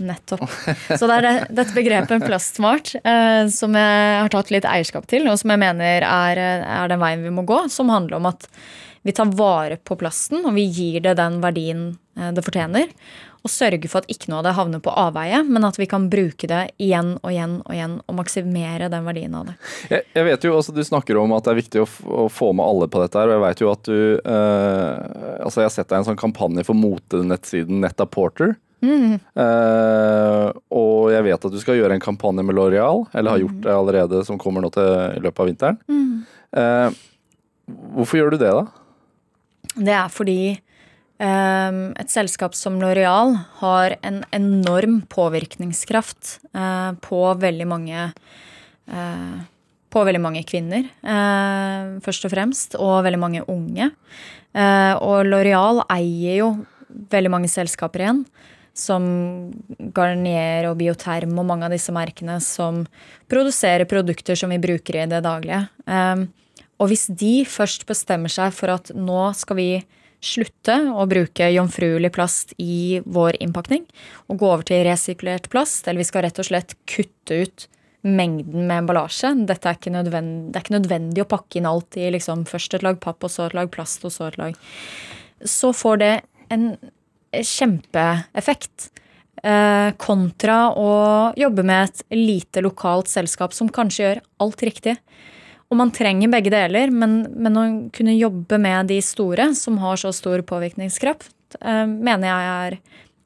[0.05, 0.45] Nettopp.
[0.99, 5.29] Så det er det, dette begrepet plastsmart eh, som jeg har tatt litt eierskap til,
[5.31, 8.49] og som jeg mener er, er, den veien vi må gå, som handler om at
[9.05, 11.87] vi tar vare på plasten, og vi gir det den verdien
[12.18, 12.91] eh, det fortjener
[13.45, 16.07] og sørge for at ikke noe av det havner på avveie, men at vi kan
[16.12, 19.57] bruke det igjen og igjen og igjen og maksimere den verdien av det.
[19.92, 22.55] Jeg, jeg vet jo, altså Du snakker om at det er viktig å, å, få
[22.57, 23.20] med alle på dette.
[23.20, 26.20] her, og Jeg vet jo at du eh, altså Jeg har sett deg en sånn
[26.20, 28.57] kampanje for motenettsiden Netta Porter.
[28.84, 29.18] Mm.
[29.20, 33.61] Eh, og jeg vet at du skal gjøre en kampanje med Loreal, eller har gjort
[33.64, 35.80] det allerede, som kommer nå til i løpet av vinteren.
[35.84, 36.24] Mm.
[36.57, 36.97] Eh,
[37.92, 38.64] hvorfor gjør du det, da?
[39.74, 40.38] Det er fordi
[41.23, 48.01] et selskap som Loreal har en enorm påvirkningskraft eh, på veldig mange
[48.91, 49.37] eh,
[49.95, 53.93] på veldig mange kvinner, eh, først og fremst, og veldig mange unge.
[54.55, 56.49] Og Loreal eier jo
[57.11, 58.25] veldig mange selskaper igjen,
[58.75, 59.05] som
[59.95, 62.83] Garnier og Bioterm og mange av disse merkene som
[63.31, 65.65] produserer produkter som vi bruker i det daglige.
[65.87, 66.27] Ehm,
[66.83, 69.69] og hvis de først bestemmer seg for at nå skal vi
[70.25, 73.85] slutte å bruke jomfruelig plast i vår innpakning
[74.29, 77.68] og gå over til resirkulert plast, eller vi skal rett og slett kutte ut
[78.05, 79.31] mengden med emballasje.
[79.49, 82.77] Dette er ikke nødvendig, det er ikke nødvendig å pakke inn alt i liksom, først
[82.77, 84.59] et lag papp, og så et lag plast, og så et lag
[85.45, 86.12] Så får det
[86.53, 86.68] en
[87.35, 88.91] kjempeeffekt.
[89.45, 90.91] Eh, kontra å
[91.37, 94.95] jobbe med et lite lokalt selskap som kanskje gjør alt riktig.
[95.75, 99.99] Og man trenger begge deler, men, men, å kunne jobbe med de store, som har
[99.99, 102.77] så stor påvirkningskraft, eh, mener jeg er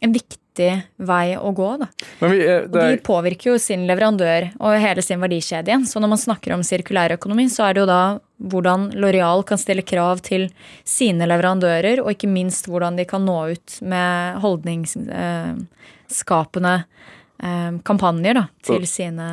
[0.07, 0.70] en viktig
[1.11, 1.66] vei å gå.
[1.82, 1.88] Da.
[2.22, 2.68] Vi, eh, er...
[2.72, 5.76] De påvirker jo sin leverandør og hele sin verdikjede.
[5.84, 9.84] Så når man snakker om sirkulærøkonomi, så er det jo da hvordan Loreal kan stille
[9.84, 10.49] krav til
[10.88, 18.49] sine leverandører, og ikke minst hvordan de kan nå ut med holdningsskapende eh, kampanjer da,
[18.72, 19.28] til sine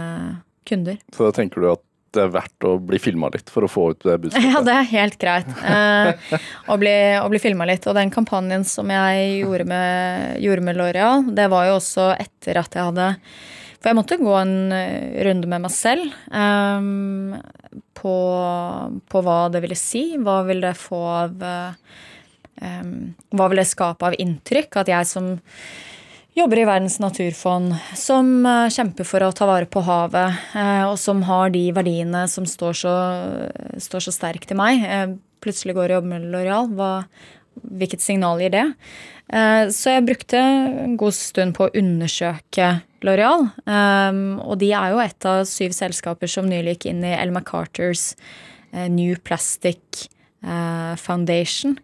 [0.67, 0.99] kunder.
[1.15, 1.85] Så da tenker du at
[2.15, 4.47] det er verdt å bli filma litt for å få ut det budskapet?
[4.51, 5.51] Ja, det er helt greit.
[5.65, 6.39] Eh,
[6.71, 7.85] å bli, å bli filma litt.
[7.89, 12.61] Og den kampanjen som jeg gjorde med, gjorde med L'Oreal, det var jo også etter
[12.61, 13.09] at jeg hadde
[13.79, 16.91] For jeg måtte gå en eh, runde med meg selv eh,
[17.99, 18.17] på,
[19.11, 20.07] på, hva det ville si.
[20.21, 21.97] Hva vil det få av eh,
[23.35, 24.81] Hva vil det skape av inntrykk?
[24.83, 25.35] At jeg som
[26.35, 30.97] jobber i Verdens naturfond, som eh, kjemper for å ta vare på havet, eh, og
[30.99, 32.95] som har de verdiene som står så,
[33.81, 34.83] står så sterkt i meg.
[35.43, 36.67] Plutselig går og jobber med Loreal.
[37.79, 38.65] Hvilket signal gir det?
[39.31, 42.73] Eh, så jeg brukte en god stund på å undersøke
[43.05, 43.47] Loreal.
[44.43, 48.15] Og de er jo et av syv selskaper som nylig gikk inn i Elma MacArthurs
[48.91, 50.09] New Plastic
[50.99, 51.77] Foundation,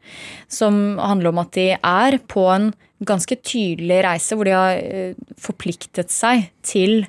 [0.52, 2.72] som handler om at de er på en
[3.08, 7.06] ganske tydelig reise hvor de har eh, forpliktet seg til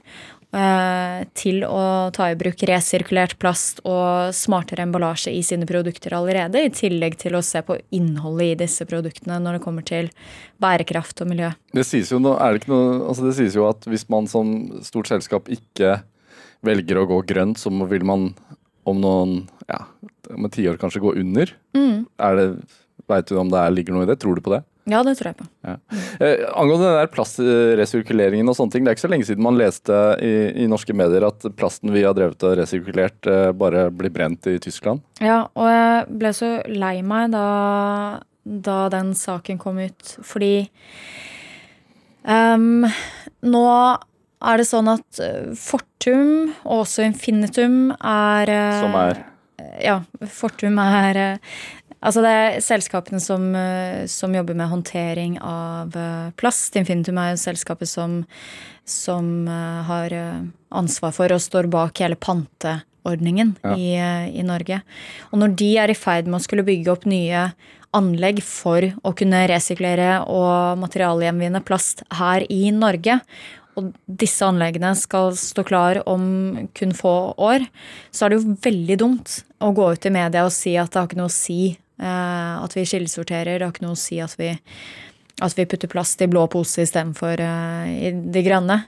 [0.56, 6.62] eh, til å ta i bruk resirkulert plast og smartere emballasje i sine produkter allerede,
[6.62, 10.10] i tillegg til å se på innholdet i disse produktene når det kommer til
[10.62, 11.52] bærekraft og miljø.
[11.76, 12.38] Det sies jo, noe,
[12.68, 14.54] noe, altså det sies jo at hvis man som
[14.86, 16.00] stort selskap ikke
[16.62, 18.30] velger å gå grønt, så vil man
[18.88, 19.34] om noen
[19.68, 19.84] ja,
[20.32, 21.50] om et tiår kanskje gå under.
[21.76, 22.06] Mm.
[22.22, 22.46] Er det
[23.10, 24.14] Veit du om det ligger noe i det?
[24.22, 24.62] Tror du på det?
[24.90, 25.46] Ja, det tror jeg på.
[25.62, 25.76] Ja.
[26.18, 29.60] Eh, angående den der plastresirkuleringen og sånne ting, det er ikke så lenge siden man
[29.60, 30.32] leste i,
[30.64, 34.58] i norske medier at plasten vi har drevet og resirkulert, eh, bare blir brent i
[34.62, 35.04] Tyskland.
[35.22, 37.46] Ja, og jeg ble så lei meg da,
[38.42, 40.54] da den saken kom ut, fordi
[42.26, 42.82] um,
[43.46, 43.66] nå
[44.42, 49.22] er det sånn at eh, Fortum og også Infinitum er eh, Som er
[49.82, 51.60] Ja, Fortum er eh,
[52.02, 53.44] Altså det er selskapene som,
[54.10, 55.94] som, jobber med håndtering av
[56.34, 56.74] plast.
[56.74, 58.16] Infinitum er jo selskapet som,
[58.82, 60.16] som har
[60.74, 63.76] ansvar for og står bak hele panteordningen ja.
[63.76, 63.92] i,
[64.34, 64.80] i, Norge.
[65.30, 67.46] Og når de er i ferd med å skulle bygge opp nye
[67.94, 73.20] anlegg for å kunne resirkulere og materialgjenvinne plast her i Norge,
[73.78, 77.64] og disse anleggene skal stå klar om kun få år,
[78.12, 81.00] så er det jo veldig dumt å gå ut i media og si at det
[81.00, 83.58] har ikke noe å si eh, at vi kildesorterer.
[83.58, 84.52] Det har ikke noe å si at vi,
[85.42, 88.82] at vi putter plast i blå pose istedenfor uh, i de grønne.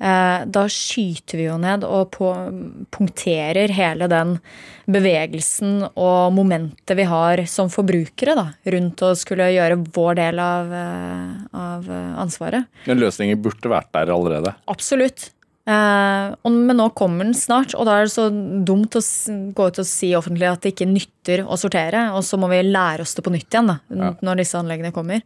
[0.00, 2.28] Eh, da skyter vi jo ned og på,
[2.88, 4.38] punkterer hele den
[4.88, 10.72] bevegelsen og momentet vi har som forbrukere da, rundt å skulle gjøre vår del av,
[10.72, 11.90] eh, av
[12.24, 12.70] ansvaret.
[12.88, 14.54] Men løsningen burde vært der allerede?
[14.72, 15.28] Absolutt.
[15.70, 18.26] Eh, men nå kommer den snart, og da er det så
[18.66, 19.02] dumt å
[19.54, 22.08] gå ut og si offentlig at det ikke nytter å sortere.
[22.16, 24.12] Og så må vi lære oss det på nytt igjen da, ja.
[24.24, 25.22] når disse anleggene kommer.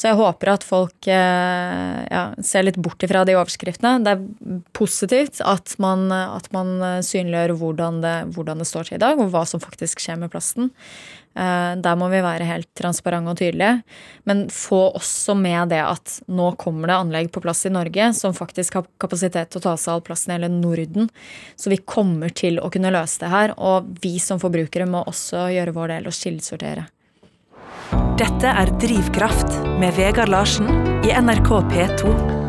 [0.00, 3.98] Så jeg håper at folk eh, ja, ser litt bort ifra de overskriftene.
[4.06, 9.04] Det er positivt at man, at man synliggjør hvordan det, hvordan det står til i
[9.04, 10.72] dag, og hva som faktisk skjer med plasten.
[11.34, 13.82] Eh, der må vi være helt transparente og tydelige.
[14.28, 18.36] Men få også med det at nå kommer det anlegg på plass i Norge som
[18.36, 21.10] faktisk har kapasitet til å ta seg all plassen i hele Norden.
[21.56, 23.56] Så vi kommer til å kunne løse det her.
[23.58, 26.88] Og vi som forbrukere må også gjøre vår del og kildesortere.
[28.18, 30.70] Dette er Drivkraft med Vegard Larsen
[31.04, 32.43] i NRK P2.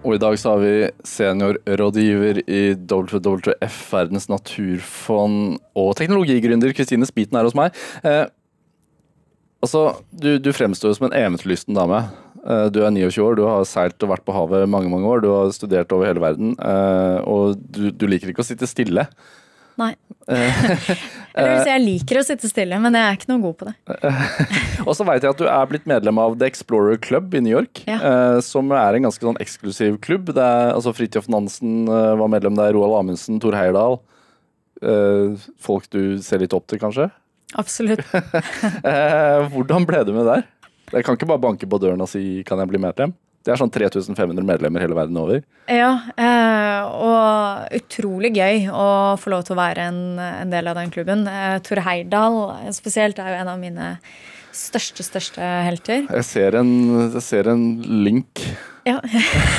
[0.00, 0.74] Og i dag så har vi
[1.04, 7.76] seniorrådgiver i WWF, Verdens naturfond, og teknologigründer Kristine Spiten er hos meg.
[8.00, 8.24] Eh,
[9.60, 12.00] altså, du, du fremstår som en eventyrlysten dame.
[12.40, 15.20] Eh, du er 29 år, du har seilt og vært på havet mange mange år,
[15.20, 19.04] du har studert over hele verden, eh, og du, du liker ikke å sitte stille.
[19.80, 19.94] Nei.
[21.30, 23.74] Eller hvis jeg liker å sitte stille, men jeg er ikke noe god på det.
[24.88, 27.54] og så veit jeg at du er blitt medlem av The Explorer Club i New
[27.54, 27.82] York.
[27.86, 27.98] Ja.
[27.98, 30.32] Eh, som er en ganske sånn eksklusiv klubb.
[30.34, 34.00] Er, altså Fridtjof Nansen eh, var medlem der, Roald Amundsen, Tor Heyerdahl.
[34.82, 37.08] Eh, folk du ser litt opp til, kanskje?
[37.58, 38.04] Absolutt.
[39.54, 40.46] hvordan ble du med der?
[40.90, 43.14] Jeg kan ikke bare banke på døren og si 'kan jeg bli medlem'?
[43.40, 45.38] Det er sånn 3500 medlemmer hele verden over.
[45.70, 48.88] Ja, eh, og utrolig gøy å
[49.20, 51.24] få lov til å være en, en del av den klubben.
[51.24, 52.36] Eh, Tor Heyerdahl
[52.76, 53.94] spesielt er jo en av mine
[54.52, 56.04] største, største helter.
[56.04, 56.74] Jeg ser en,
[57.06, 57.64] jeg ser en
[58.04, 58.42] link.
[58.84, 58.98] Ja.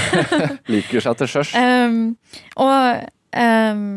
[0.71, 1.55] Liker seg til sjøs.
[1.57, 1.97] Um,
[2.61, 3.87] og um,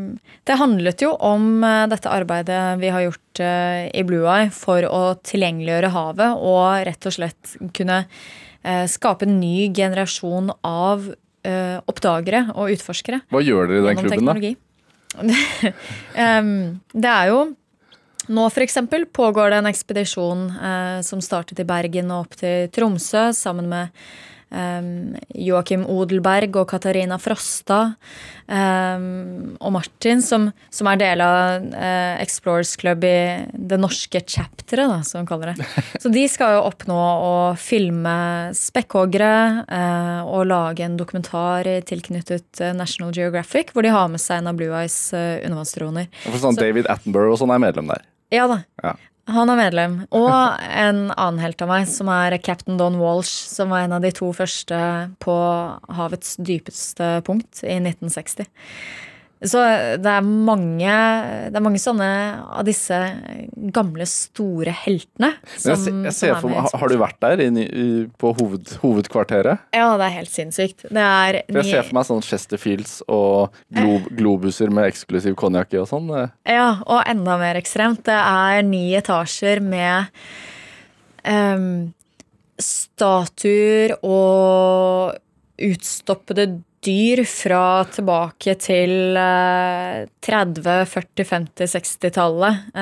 [0.49, 4.89] det handlet jo om uh, dette arbeidet vi har gjort uh, i Blue Eye for
[4.89, 8.54] å tilgjengeliggjøre havet og rett og slett kunne Eh,
[8.89, 11.11] skape en ny generasjon av
[11.45, 13.21] eh, oppdagere og utforskere.
[13.33, 14.55] Hva gjør dere i den klubben, teknologi.
[15.21, 16.31] da?
[16.91, 17.43] det er jo
[18.35, 18.79] nå f.eks.
[19.13, 24.07] pågår det en ekspedisjon eh, som startet i Bergen og opp til Tromsø sammen med
[24.55, 27.79] Um, Joakim Odelberg og Katarina Frosta
[28.47, 33.17] um, og Martin, som, som, er del av uh, Explorers Club i
[33.51, 35.67] det norske chapteret, som de kaller det.
[36.03, 38.15] Så de skal jo oppnå å filme
[38.55, 39.35] spekkhoggere
[39.67, 44.53] uh, og lage en dokumentar tilknyttet uh, National Geographic, hvor de har med seg en
[44.53, 46.07] av Blue Eyes uh, undervannsdroner.
[46.39, 48.07] Sånn David Attenborough og sånn er medlem der?
[48.35, 48.63] Ja da.
[48.85, 48.95] Ja.
[49.31, 49.97] Han er medlem.
[50.21, 50.35] Og
[50.69, 54.13] en annen helt av meg, som er captain Don Walsh, som var en av de
[54.15, 54.79] to første
[55.25, 55.37] på
[55.97, 58.49] havets dypeste punkt i 1960.
[59.45, 59.61] Så
[60.01, 60.95] det er mange,
[61.53, 62.09] det er mange sånne
[62.57, 62.97] av disse
[63.75, 65.35] gamle, store heltene.
[65.57, 67.49] Som, jeg, jeg ser for meg, Har du vært der i,
[68.21, 69.67] på hoved, hovedkvarteret?
[69.77, 70.87] Ja, det er helt sinnssykt.
[70.89, 75.83] Det er jeg ser for meg sånn Chesterfields og glob, globuser med eksklusiv konjakk i
[75.83, 76.11] og sånn.
[76.49, 78.05] Ja, og enda mer ekstremt.
[78.09, 80.09] Det er ni etasjer med
[81.29, 81.93] um,
[82.61, 85.21] statuer og
[85.65, 86.63] utstoppede dyr
[87.25, 92.75] fra tilbake til 30-, 40-, 50-, 60-tallet.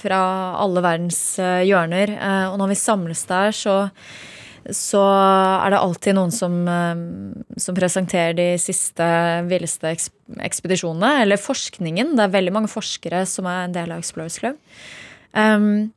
[0.00, 0.20] Fra
[0.62, 2.14] alle verdens eh, hjørner.
[2.16, 3.76] Eh, og når vi samles der, så,
[4.70, 7.04] så er det alltid noen som, eh,
[7.60, 9.04] som presenterer de siste,
[9.50, 9.92] villeste
[10.40, 11.22] ekspedisjonene.
[11.26, 12.16] Eller forskningen.
[12.16, 14.56] Det er veldig mange forskere som er en del av Explorers Club.
[15.32, 15.92] Um,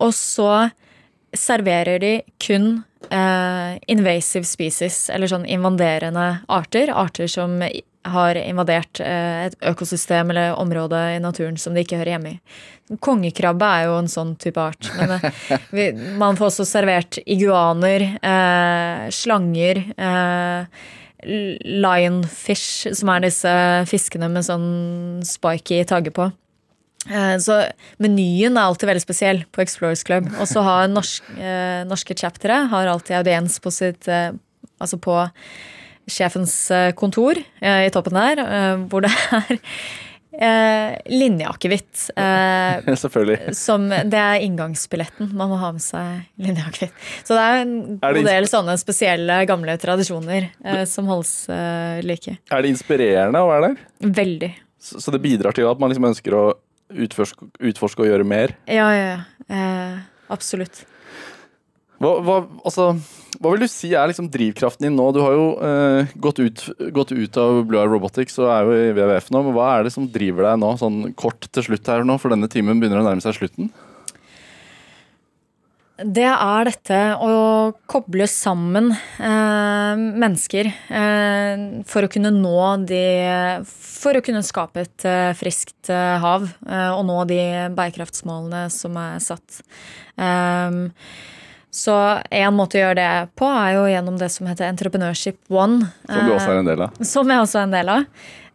[0.00, 0.70] og så
[1.36, 6.92] serverer de kun eh, invasive species, eller sånn invaderende arter.
[6.92, 7.60] Arter som
[8.08, 12.38] har invadert eh, et økosystem eller område i naturen som de ikke hører hjemme i.
[13.04, 14.88] Kongekrabbe er jo en sånn type art.
[14.96, 15.44] Men eh,
[15.76, 15.90] vi,
[16.20, 20.86] man får også servert iguaner, eh, slanger eh,
[21.84, 23.54] lionfish, som er disse
[23.90, 24.70] fiskene med sånn
[25.26, 26.30] spiky tagge på.
[27.08, 27.62] Eh, så
[28.02, 30.28] menyen er alltid veldig spesiell på Explorers Club.
[30.36, 34.32] Og så har norsk, eh, norske chaptere har alltid audiens på sitt eh,
[34.80, 35.12] Altså på
[36.08, 36.54] sjefens
[36.96, 38.40] kontor i toppen der,
[38.88, 39.58] hvor det er
[40.30, 42.06] Eh, Linjeakevitt.
[43.02, 43.52] Selvfølgelig.
[43.58, 45.34] Som, det er inngangsbilletten.
[45.36, 46.94] Man må ha med seg linjeakevitt.
[47.26, 50.48] Så det er en god del sånne spesielle, gamle tradisjoner
[50.88, 51.34] som holdes
[52.06, 52.38] like.
[52.48, 53.84] Er det inspirerende å være der?
[54.22, 54.52] Veldig.
[54.80, 56.44] Så, så det bidrar til at man liksom ønsker å
[56.90, 58.54] utforske, utforske, og gjøre mer?
[58.70, 59.20] Ja, ja, ja.
[59.50, 59.98] Eh,
[60.32, 60.84] absolutt.
[62.00, 62.94] Hva, hva, altså,
[63.36, 65.10] hva, vil du si er liksom drivkraften din nå?
[65.12, 66.62] Du har jo eh, gått, ut,
[66.96, 69.42] gått, ut, av Blue Eye Robotics og er jo i WWF nå.
[69.44, 72.32] men Hva er det som driver deg nå, sånn kort til slutt her nå, for
[72.32, 73.68] denne timen begynner å nærme seg slutten?
[76.00, 77.32] Det er dette å
[77.90, 82.54] koble sammen eh, mennesker eh, for å kunne nå
[82.88, 83.02] de
[83.68, 87.42] For å kunne skape et eh, friskt eh, hav eh, og nå de
[87.76, 89.60] bærekraftsmålene som er satt.
[90.16, 90.80] Eh,
[91.70, 91.96] så
[92.34, 95.84] en måte å gjøre det på er jo gjennom det som heter Entrepreneurship One.
[96.08, 97.04] Som du også er en del av?
[97.06, 98.08] Som jeg også er en del av.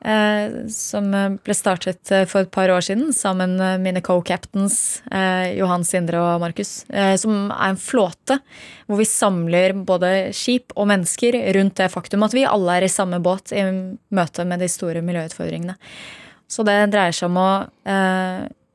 [0.06, 1.08] Eh, som
[1.42, 6.20] ble startet eh, for et par år siden sammen med mine co-captains eh, Johan, Sindre
[6.22, 6.84] og Markus.
[7.18, 8.38] Som er en flåte
[8.86, 12.92] hvor vi samler både skip og mennesker rundt det faktum at vi alle er i
[12.92, 13.64] samme båt i
[14.14, 15.74] møte med de store miljøutfordringene.
[16.46, 17.50] Så det dreier seg om å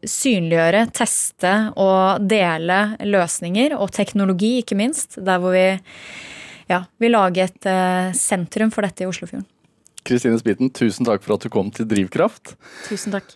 [0.00, 5.20] synliggjøre, teste og dele løsninger, og teknologi, ikke minst.
[5.22, 5.68] Der hvor vi
[6.72, 7.72] ja, vil lage et
[8.18, 9.46] sentrum for dette i Oslofjorden.
[10.06, 12.54] Kristine Spiten, tusen takk for at du kom til Drivkraft.
[12.88, 13.28] Tusen takk.